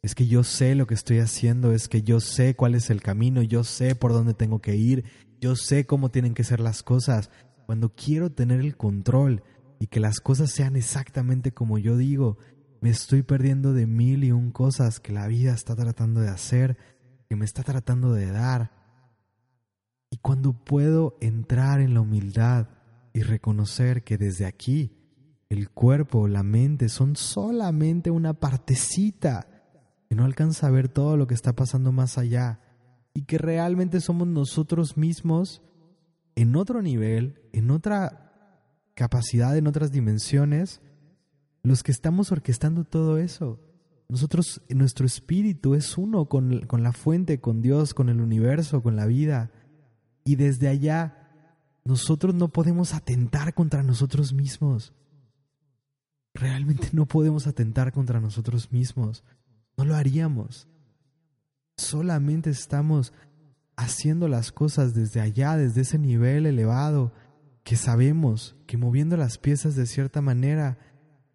[0.04, 3.00] es que yo sé lo que estoy haciendo, es que yo sé cuál es el
[3.00, 5.06] camino, yo sé por dónde tengo que ir,
[5.40, 7.30] yo sé cómo tienen que ser las cosas.
[7.64, 9.42] Cuando quiero tener el control
[9.80, 12.36] y que las cosas sean exactamente como yo digo,
[12.82, 16.76] me estoy perdiendo de mil y un cosas que la vida está tratando de hacer,
[17.30, 18.72] que me está tratando de dar.
[20.10, 22.68] Y cuando puedo entrar en la humildad
[23.14, 24.98] y reconocer que desde aquí
[25.48, 29.48] el cuerpo, la mente son solamente una partecita
[30.14, 32.60] que no alcanza a ver todo lo que está pasando más allá
[33.14, 35.60] y que realmente somos nosotros mismos
[36.36, 38.32] en otro nivel, en otra
[38.94, 40.80] capacidad, en otras dimensiones,
[41.64, 43.58] los que estamos orquestando todo eso.
[44.08, 48.94] Nosotros, nuestro espíritu es uno con, con, la fuente, con Dios, con el universo, con
[48.94, 49.50] la vida.
[50.24, 51.28] Y desde allá,
[51.84, 54.92] nosotros no podemos atentar contra nosotros mismos.
[56.34, 59.24] Realmente no podemos atentar contra nosotros mismos.
[59.76, 60.68] No lo haríamos.
[61.76, 63.12] Solamente estamos
[63.76, 67.12] haciendo las cosas desde allá, desde ese nivel elevado,
[67.64, 70.78] que sabemos que moviendo las piezas de cierta manera,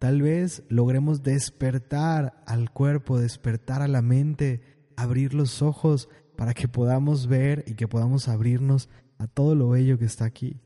[0.00, 4.62] Tal vez logremos despertar al cuerpo, despertar a la mente,
[4.96, 9.98] abrir los ojos para que podamos ver y que podamos abrirnos a todo lo bello
[9.98, 10.62] que está aquí.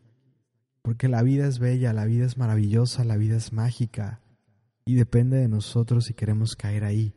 [0.83, 4.21] Porque la vida es bella, la vida es maravillosa, la vida es mágica
[4.85, 7.13] y depende de nosotros si queremos caer ahí.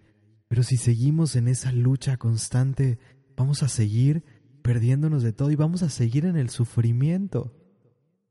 [0.47, 2.99] Pero si seguimos en esa lucha constante,
[3.35, 4.23] vamos a seguir
[4.61, 7.53] perdiéndonos de todo y vamos a seguir en el sufrimiento.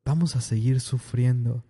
[0.05, 1.65] Vamos a seguir sufriendo.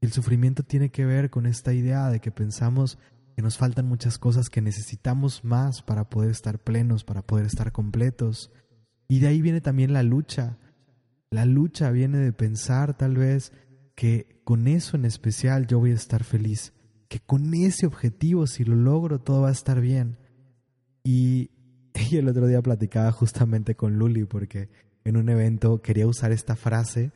[0.00, 2.98] El sufrimiento tiene que ver con esta idea de que pensamos
[3.36, 7.72] que nos faltan muchas cosas, que necesitamos más para poder estar plenos, para poder estar
[7.72, 8.50] completos.
[9.08, 10.58] Y de ahí viene también la lucha.
[11.30, 13.52] La lucha viene de pensar tal vez
[13.94, 16.72] que con eso en especial yo voy a estar feliz,
[17.10, 20.16] que con ese objetivo si lo logro todo va a estar bien.
[21.02, 21.50] Y,
[22.10, 24.70] y el otro día platicaba justamente con Luli porque
[25.04, 27.10] en un evento quería usar esta frase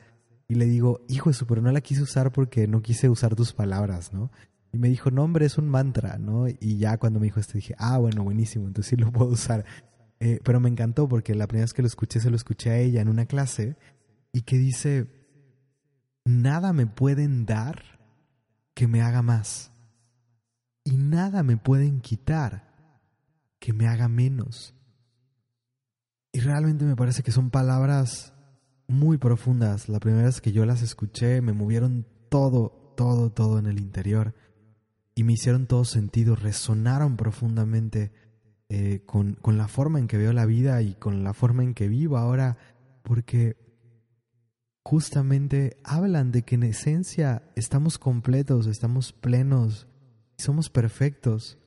[0.49, 3.53] y le digo, hijo eso, pero no la quise usar porque no quise usar tus
[3.53, 4.33] palabras, ¿no?
[4.73, 6.49] Y me dijo, no, hombre, es un mantra, ¿no?
[6.49, 9.65] Y ya cuando me dijo esto dije, ah, bueno, buenísimo, entonces sí lo puedo usar.
[10.19, 12.79] Eh, pero me encantó porque la primera vez que lo escuché se lo escuché a
[12.79, 13.77] ella en una clase
[14.33, 15.07] y que dice,
[16.25, 18.01] nada me pueden dar
[18.75, 19.71] que me haga más.
[20.85, 22.75] Y nada me pueden quitar
[23.59, 24.75] que me haga menos.
[26.33, 28.35] Y realmente me parece que son palabras
[28.87, 29.89] muy profundas.
[29.89, 34.35] La primera vez que yo las escuché me movieron todo, todo, todo en el interior
[35.15, 38.13] y me hicieron todo sentido, resonaron profundamente
[38.69, 41.75] eh, con, con la forma en que veo la vida y con la forma en
[41.75, 42.59] que vivo ahora,
[43.03, 43.57] porque
[44.83, 49.87] justamente hablan de que en esencia estamos completos, estamos plenos,
[50.45, 51.59] somos perfectos.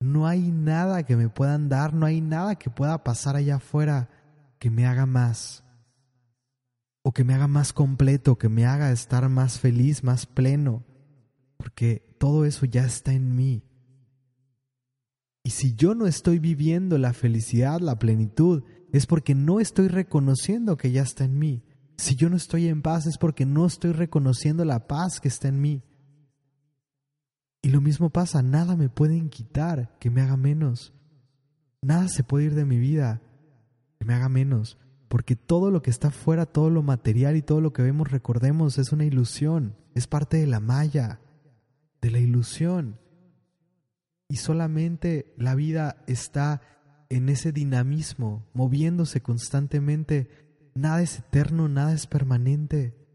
[0.00, 4.10] No hay nada que me puedan dar, no hay nada que pueda pasar allá afuera
[4.58, 5.64] que me haga más,
[7.02, 10.84] o que me haga más completo, que me haga estar más feliz, más pleno,
[11.56, 13.62] porque todo eso ya está en mí.
[15.44, 20.76] Y si yo no estoy viviendo la felicidad, la plenitud, es porque no estoy reconociendo
[20.76, 21.62] que ya está en mí.
[21.96, 25.48] Si yo no estoy en paz es porque no estoy reconociendo la paz que está
[25.48, 25.84] en mí.
[27.66, 30.94] Y lo mismo pasa, nada me pueden quitar que me haga menos.
[31.82, 33.20] Nada se puede ir de mi vida
[33.98, 34.78] que me haga menos.
[35.08, 38.78] Porque todo lo que está fuera, todo lo material y todo lo que vemos, recordemos,
[38.78, 41.18] es una ilusión, es parte de la malla,
[42.00, 43.00] de la ilusión.
[44.28, 46.60] Y solamente la vida está
[47.08, 50.28] en ese dinamismo, moviéndose constantemente.
[50.76, 53.05] Nada es eterno, nada es permanente.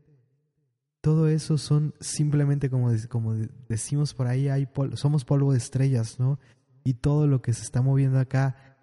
[1.01, 3.33] Todo eso son simplemente como, como
[3.67, 6.39] decimos por ahí, hay somos polvo de estrellas, ¿no?
[6.83, 8.77] Y todo lo que se está moviendo acá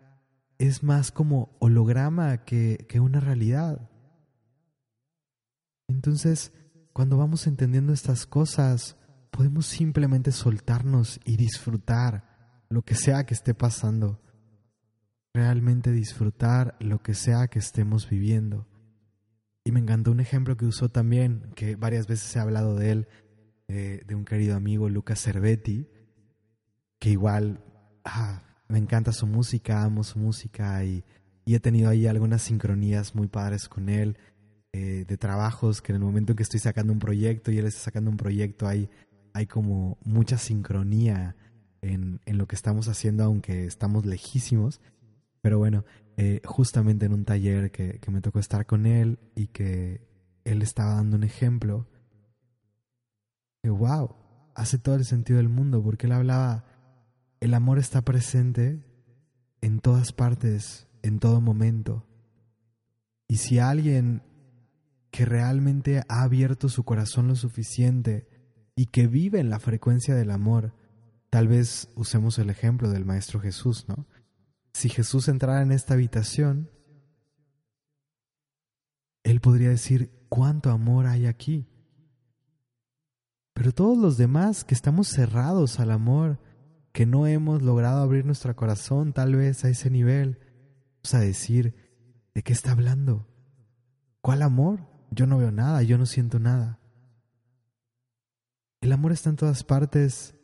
[0.59, 3.89] es más como holograma que, que una realidad.
[5.87, 6.53] Entonces,
[6.93, 8.97] cuando vamos entendiendo estas cosas,
[9.31, 14.21] podemos simplemente soltarnos y disfrutar lo que sea que esté pasando.
[15.33, 18.67] Realmente disfrutar lo que sea que estemos viviendo.
[19.69, 23.09] Y me encantó un ejemplo que usó también, que varias veces he hablado de él,
[23.67, 25.87] de un querido amigo, Lucas Cervetti,
[26.99, 27.63] que igual,
[28.03, 31.05] ah, me encanta su música, amo su música y,
[31.45, 34.17] he tenido ahí algunas sincronías muy padres con él,
[34.73, 37.67] eh, de trabajos que en el momento en que estoy sacando un proyecto y él
[37.67, 38.89] está sacando un proyecto hay,
[39.35, 41.37] hay como mucha sincronía
[41.83, 44.81] en, en lo que estamos haciendo, aunque estamos lejísimos.
[45.49, 45.87] Pero bueno,
[46.19, 50.07] eh, justamente en un taller que, que me tocó estar con él y que
[50.45, 51.89] él estaba dando un ejemplo,
[53.63, 54.15] que wow,
[54.55, 56.67] hace todo el sentido del mundo porque él hablaba
[57.41, 58.85] el amor está presente
[59.63, 62.07] en todas partes, en todo momento.
[63.27, 64.23] Y si alguien
[65.11, 68.29] que realmente ha abierto su corazón lo suficiente
[68.77, 70.75] y que vive en la frecuencia del amor,
[71.31, 74.07] tal vez usemos el ejemplo del Maestro Jesús, ¿no?
[74.79, 76.71] Si Jesús entrara en esta habitación,
[79.25, 81.67] él podría decir, ¿cuánto amor hay aquí?
[83.55, 86.39] Pero todos los demás que estamos cerrados al amor,
[86.93, 90.39] que no hemos logrado abrir nuestro corazón tal vez a ese nivel,
[91.03, 91.75] vamos a decir,
[92.33, 93.27] ¿de qué está hablando?
[94.21, 94.87] ¿Cuál amor?
[95.11, 96.79] Yo no veo nada, yo no siento nada.
[98.81, 100.37] El amor está en todas partes,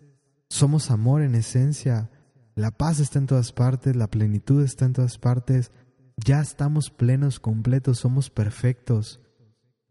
[0.48, 2.10] somos amor en esencia,
[2.54, 5.72] la paz está en todas partes, la plenitud está en todas partes,
[6.16, 9.20] ya estamos plenos, completos, somos perfectos.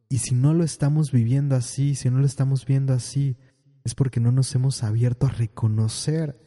[0.10, 3.38] Y si no lo estamos viviendo así, si no lo estamos viendo así,
[3.84, 6.40] es porque no nos hemos abierto a reconocer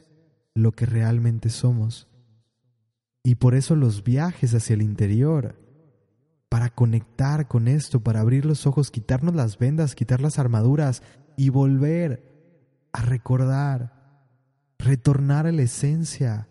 [0.55, 2.09] lo que realmente somos.
[3.23, 5.61] Y por eso los viajes hacia el interior,
[6.49, 11.03] para conectar con esto, para abrir los ojos, quitarnos las vendas, quitar las armaduras
[11.37, 13.96] y volver a recordar,
[14.79, 16.49] retornar a la esencia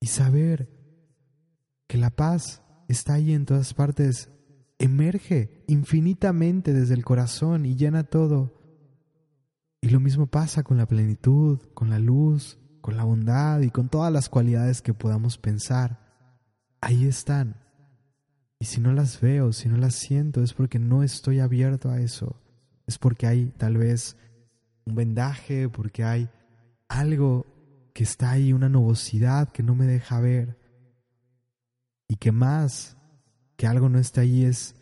[0.00, 0.68] y saber
[1.86, 4.30] que la paz está ahí en todas partes,
[4.78, 8.58] emerge infinitamente desde el corazón y llena todo.
[9.80, 13.88] Y lo mismo pasa con la plenitud, con la luz, con la bondad y con
[13.88, 16.00] todas las cualidades que podamos pensar.
[16.80, 17.56] Ahí están.
[18.58, 22.00] Y si no las veo, si no las siento, es porque no estoy abierto a
[22.00, 22.36] eso.
[22.86, 24.16] Es porque hay tal vez
[24.84, 26.28] un vendaje, porque hay
[26.90, 27.46] algo
[27.94, 30.58] que está ahí, una nubosidad que no me deja ver
[32.08, 32.96] y que más
[33.56, 34.74] que algo no está ahí es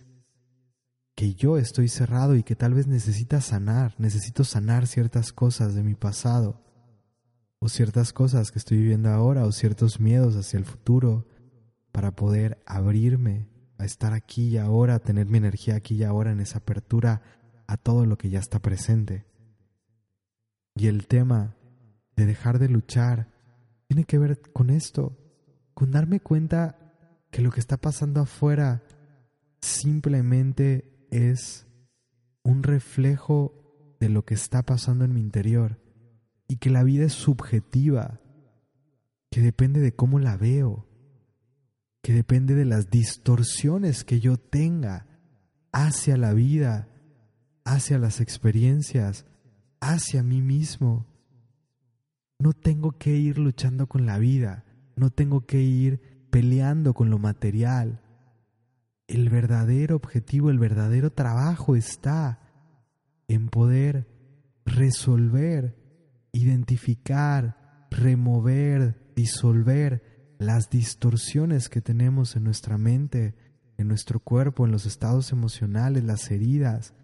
[1.15, 5.83] que yo estoy cerrado y que tal vez necesita sanar, necesito sanar ciertas cosas de
[5.83, 6.65] mi pasado
[7.59, 11.29] o ciertas cosas que estoy viviendo ahora o ciertos miedos hacia el futuro
[11.93, 16.33] para poder abrirme a estar aquí y ahora, a tener mi energía aquí y ahora
[16.33, 17.21] en esa apertura
[17.67, 19.27] a todo lo que ya está presente.
[20.75, 21.58] Y el tema
[22.19, 23.29] de dejar de luchar
[23.87, 25.17] tiene que ver con esto,
[25.73, 26.77] con darme cuenta
[27.31, 28.83] que lo que está pasando afuera
[29.61, 31.69] simplemente es
[32.43, 35.81] un reflejo de lo que está pasando en mi interior
[36.49, 38.21] y que la vida es subjetiva,
[39.31, 40.89] que depende de cómo la veo,
[42.03, 45.07] que depende de las distorsiones que yo tenga
[45.71, 46.89] hacia la vida,
[47.65, 49.25] hacia las experiencias,
[49.81, 51.07] hacia mí mismo.
[52.39, 54.65] No tengo que ir luchando con la vida,
[54.97, 58.01] no tengo que ir peleando con lo material.
[59.09, 62.41] El verdadero objetivo, el verdadero trabajo está
[63.27, 64.07] en poder
[64.65, 65.77] resolver,
[66.33, 73.35] identificar, remover, disolver las distorsiones que tenemos en nuestra mente,
[73.77, 76.95] en nuestro cuerpo, en los estados emocionales, las heridas.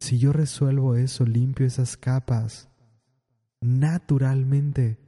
[0.00, 2.68] Si yo resuelvo eso, limpio esas capas,
[3.62, 4.98] naturalmente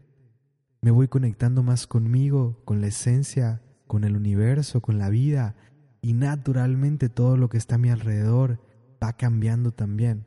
[0.80, 5.56] me voy conectando más conmigo, con la esencia, con el universo, con la vida,
[6.00, 8.60] y naturalmente todo lo que está a mi alrededor
[9.02, 10.26] va cambiando también.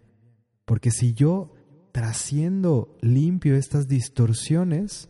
[0.65, 1.53] Porque si yo
[1.91, 5.09] trasciendo limpio estas distorsiones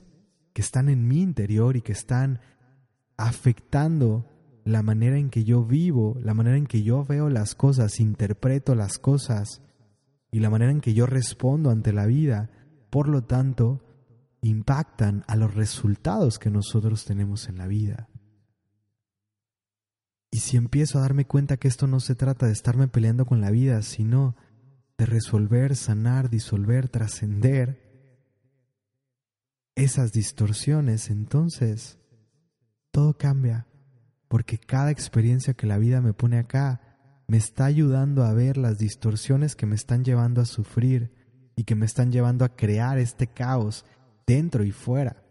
[0.54, 2.40] que están en mi interior y que están
[3.18, 4.30] afectando
[4.64, 8.76] la manera en que yo vivo, la manera en que yo veo las cosas, interpreto
[8.76, 9.62] las cosas
[10.30, 12.50] y la manera en que yo respondo ante la vida,
[12.90, 13.84] por lo tanto,
[14.42, 18.10] impactan a los resultados que nosotros tenemos en la vida.
[20.32, 23.42] Y si empiezo a darme cuenta que esto no se trata de estarme peleando con
[23.42, 24.36] la vida, sino
[24.98, 27.88] de resolver, sanar, disolver, trascender
[29.76, 32.00] esas distorsiones, entonces
[32.92, 33.68] todo cambia,
[34.28, 36.82] porque cada experiencia que la vida me pone acá
[37.28, 41.17] me está ayudando a ver las distorsiones que me están llevando a sufrir
[41.58, 43.84] y que me están llevando a crear este caos
[44.26, 45.24] dentro y fuera.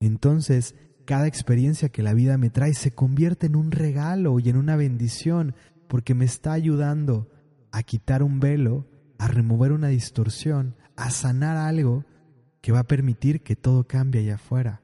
[0.00, 4.56] Entonces, cada experiencia que la vida me trae se convierte en un regalo y en
[4.56, 5.54] una bendición
[5.88, 7.28] porque me está ayudando
[7.72, 8.86] a quitar un velo,
[9.18, 12.04] a remover una distorsión, a sanar algo
[12.60, 14.82] que va a permitir que todo cambie allá afuera.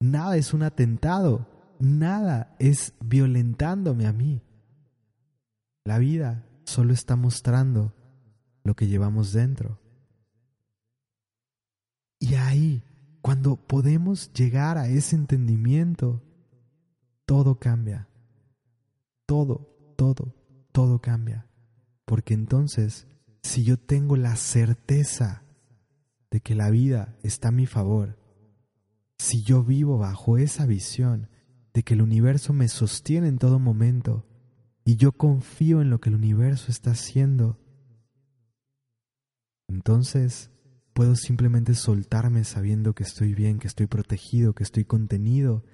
[0.00, 1.46] Nada es un atentado,
[1.78, 4.42] nada es violentándome a mí.
[5.84, 7.92] La vida solo está mostrando
[8.64, 9.78] lo que llevamos dentro.
[12.18, 12.82] Y ahí,
[13.20, 16.22] cuando podemos llegar a ese entendimiento,
[17.26, 18.08] todo cambia.
[19.26, 20.34] Todo, todo,
[20.72, 21.46] todo cambia.
[22.06, 23.06] Porque entonces,
[23.42, 25.44] si yo tengo la certeza
[26.30, 28.18] de que la vida está a mi favor,
[29.18, 31.28] si yo vivo bajo esa visión
[31.72, 34.26] de que el universo me sostiene en todo momento
[34.84, 37.58] y yo confío en lo que el universo está haciendo,
[39.68, 40.50] entonces
[40.92, 45.64] puedo simplemente soltarme sabiendo que estoy bien, que estoy protegido, que estoy contenido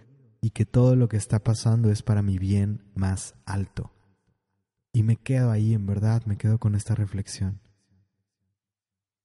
[0.40, 3.92] y que todo lo que está pasando es para mi bien más alto.
[4.92, 7.60] Y me quedo ahí, en verdad, me quedo con esta reflexión.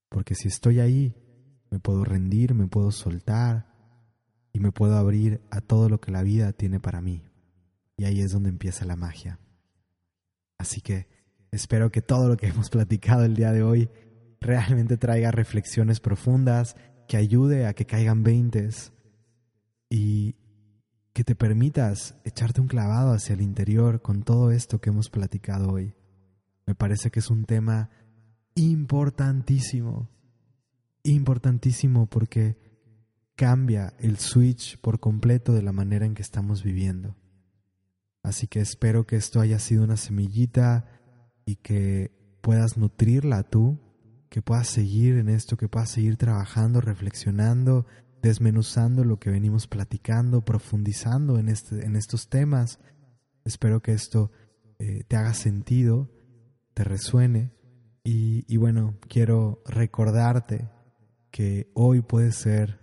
[0.09, 1.16] Porque si estoy ahí,
[1.72, 3.74] me puedo rendir, me puedo soltar
[4.53, 7.24] y me puedo abrir a todo lo que la vida tiene para mí.
[7.97, 9.39] Y ahí es donde empieza la magia.
[10.57, 11.07] Así que
[11.51, 13.89] espero que todo lo que hemos platicado el día de hoy
[14.40, 16.76] realmente traiga reflexiones profundas,
[17.08, 18.94] que ayude a que caigan veintes
[19.90, 20.36] y
[21.14, 25.72] que te permitas echarte un clavado hacia el interior con todo esto que hemos platicado
[25.72, 25.96] hoy.
[26.66, 27.90] Me parece que es un tema
[28.56, 30.10] importantísimo,
[31.04, 32.58] importantísimo porque
[33.36, 37.16] cambia el switch por completo de la manera en que estamos viviendo.
[38.24, 40.86] Así que espero que esto haya sido una semillita
[41.46, 42.12] y que
[42.42, 43.80] puedas nutrirla tú
[44.36, 47.86] que puedas seguir en esto, que puedas seguir trabajando, reflexionando,
[48.22, 52.80] desmenuzando lo que venimos platicando, profundizando en, este, en estos temas.
[53.46, 54.34] Espero que esto
[54.78, 56.12] eh, te haga sentido,
[56.74, 57.54] te resuene
[58.04, 60.70] y, y bueno, quiero recordarte
[61.32, 62.82] que hoy puedes ser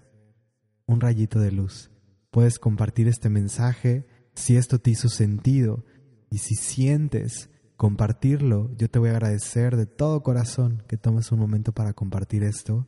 [0.87, 1.91] un rayito de luz.
[2.31, 5.85] Puedes compartir este mensaje si esto te hizo sentido
[6.31, 7.51] y si sientes
[7.83, 8.71] compartirlo.
[8.77, 12.87] Yo te voy a agradecer de todo corazón que tomes un momento para compartir esto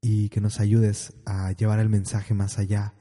[0.00, 2.94] y que nos ayudes a llevar el mensaje más allá.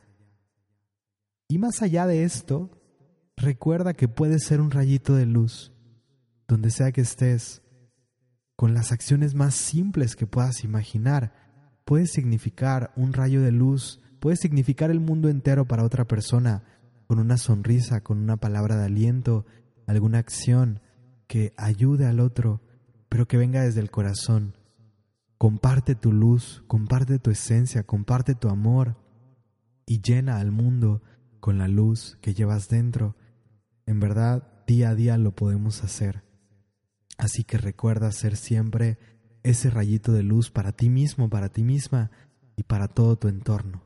[1.48, 2.80] Y más allá de esto,
[3.36, 5.74] recuerda que puedes ser un rayito de luz,
[6.48, 7.64] donde sea que estés,
[8.56, 11.34] con las acciones más simples que puedas imaginar.
[11.86, 16.66] Puedes significar un rayo de luz, puedes significar el mundo entero para otra persona,
[17.08, 19.48] con una sonrisa, con una palabra de aliento,
[19.88, 20.83] alguna acción
[21.34, 22.62] que ayude al otro,
[23.10, 24.56] pero que venga desde el corazón.
[25.40, 28.98] Comparte tu luz, comparte tu esencia, comparte tu amor
[29.88, 31.02] y llena al mundo
[31.40, 33.16] con la luz que llevas dentro.
[33.88, 36.24] En verdad, día a día lo podemos hacer.
[37.18, 39.00] Así que recuerda ser siempre
[39.42, 42.12] ese rayito de luz para ti mismo, para ti misma
[42.56, 43.82] y para todo tu entorno.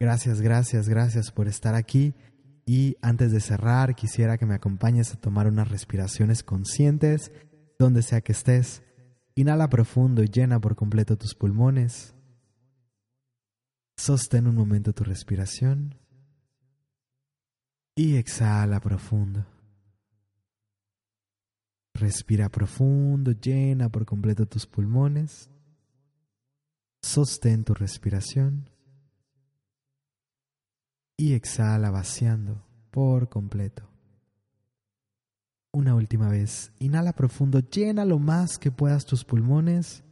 [0.00, 2.16] Gracias, gracias, gracias por estar aquí
[2.66, 7.30] y antes de cerrar, quisiera que me acompañes a tomar unas respiraciones conscientes,
[7.78, 8.82] donde sea que estés.
[9.34, 12.14] Inhala profundo y llena por completo tus pulmones.
[13.96, 15.96] Sostén un momento tu respiración.
[17.96, 19.46] Y exhala profundo.
[21.92, 25.50] Respira profundo, llena por completo tus pulmones.
[27.02, 28.73] Sostén tu respiración
[31.16, 33.88] y exhala vaciando por completo.
[35.72, 40.04] Una última vez, inhala profundo, llena lo más que puedas tus pulmones,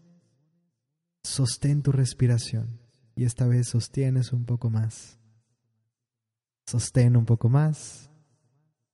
[1.22, 2.80] sostén tu respiración
[3.14, 5.18] y esta vez sostienes un poco más.
[6.66, 8.10] Sostén un poco más,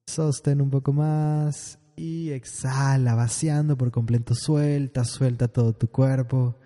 [0.07, 6.59] sostén un poco más y exhala vaciando por completo, suelta, suelta todo tu cuerpo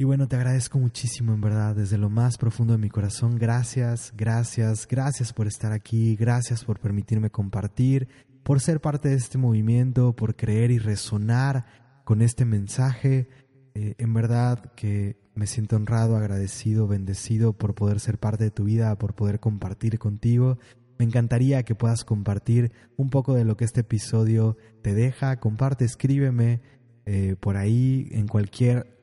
[0.00, 3.36] y bueno, te agradezco muchísimo, en verdad, desde lo más profundo de mi corazón.
[3.36, 8.08] Gracias, gracias, gracias por estar aquí, gracias por permitirme compartir,
[8.42, 11.66] por ser parte de este movimiento, por creer y resonar
[12.04, 13.28] con este mensaje.
[13.74, 18.64] Eh, en verdad que me siento honrado, agradecido, bendecido por poder ser parte de tu
[18.64, 20.58] vida, por poder compartir contigo.
[20.98, 25.40] Me encantaría que puedas compartir un poco de lo que este episodio te deja.
[25.40, 26.62] Comparte, escríbeme
[27.04, 28.99] eh, por ahí en cualquier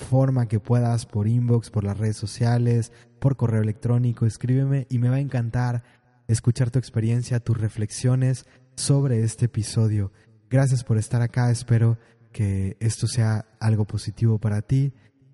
[0.00, 5.08] forma que puedas, por inbox, por las redes sociales, por correo electrónico, escríbeme y me
[5.08, 5.82] va a encantar
[6.26, 8.46] escuchar tu experiencia, tus reflexiones
[8.76, 10.12] sobre este episodio.
[10.48, 11.98] Gracias por estar acá, espero
[12.32, 14.92] que esto sea algo positivo para ti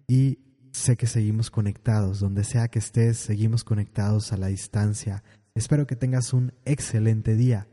[0.09, 0.39] y
[0.73, 5.23] sé que seguimos conectados, donde sea que estés, seguimos conectados a la distancia.
[5.55, 7.67] Espero que tengas un excelente día.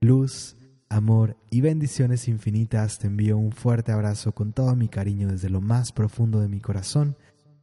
[0.00, 0.56] Luz,
[0.88, 5.60] amor y bendiciones infinitas, te envío un fuerte abrazo con todo mi cariño desde lo
[5.60, 7.16] más profundo de mi corazón,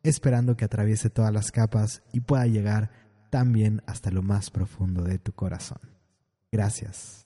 [0.03, 2.91] esperando que atraviese todas las capas y pueda llegar
[3.29, 5.79] también hasta lo más profundo de tu corazón.
[6.51, 7.25] Gracias.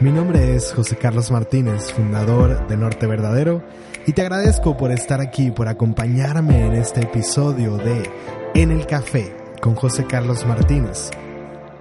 [0.00, 3.62] Mi nombre es José Carlos Martínez, fundador de Norte Verdadero,
[4.06, 8.10] y te agradezco por estar aquí, por acompañarme en este episodio de
[8.54, 11.10] En el Café con José Carlos Martínez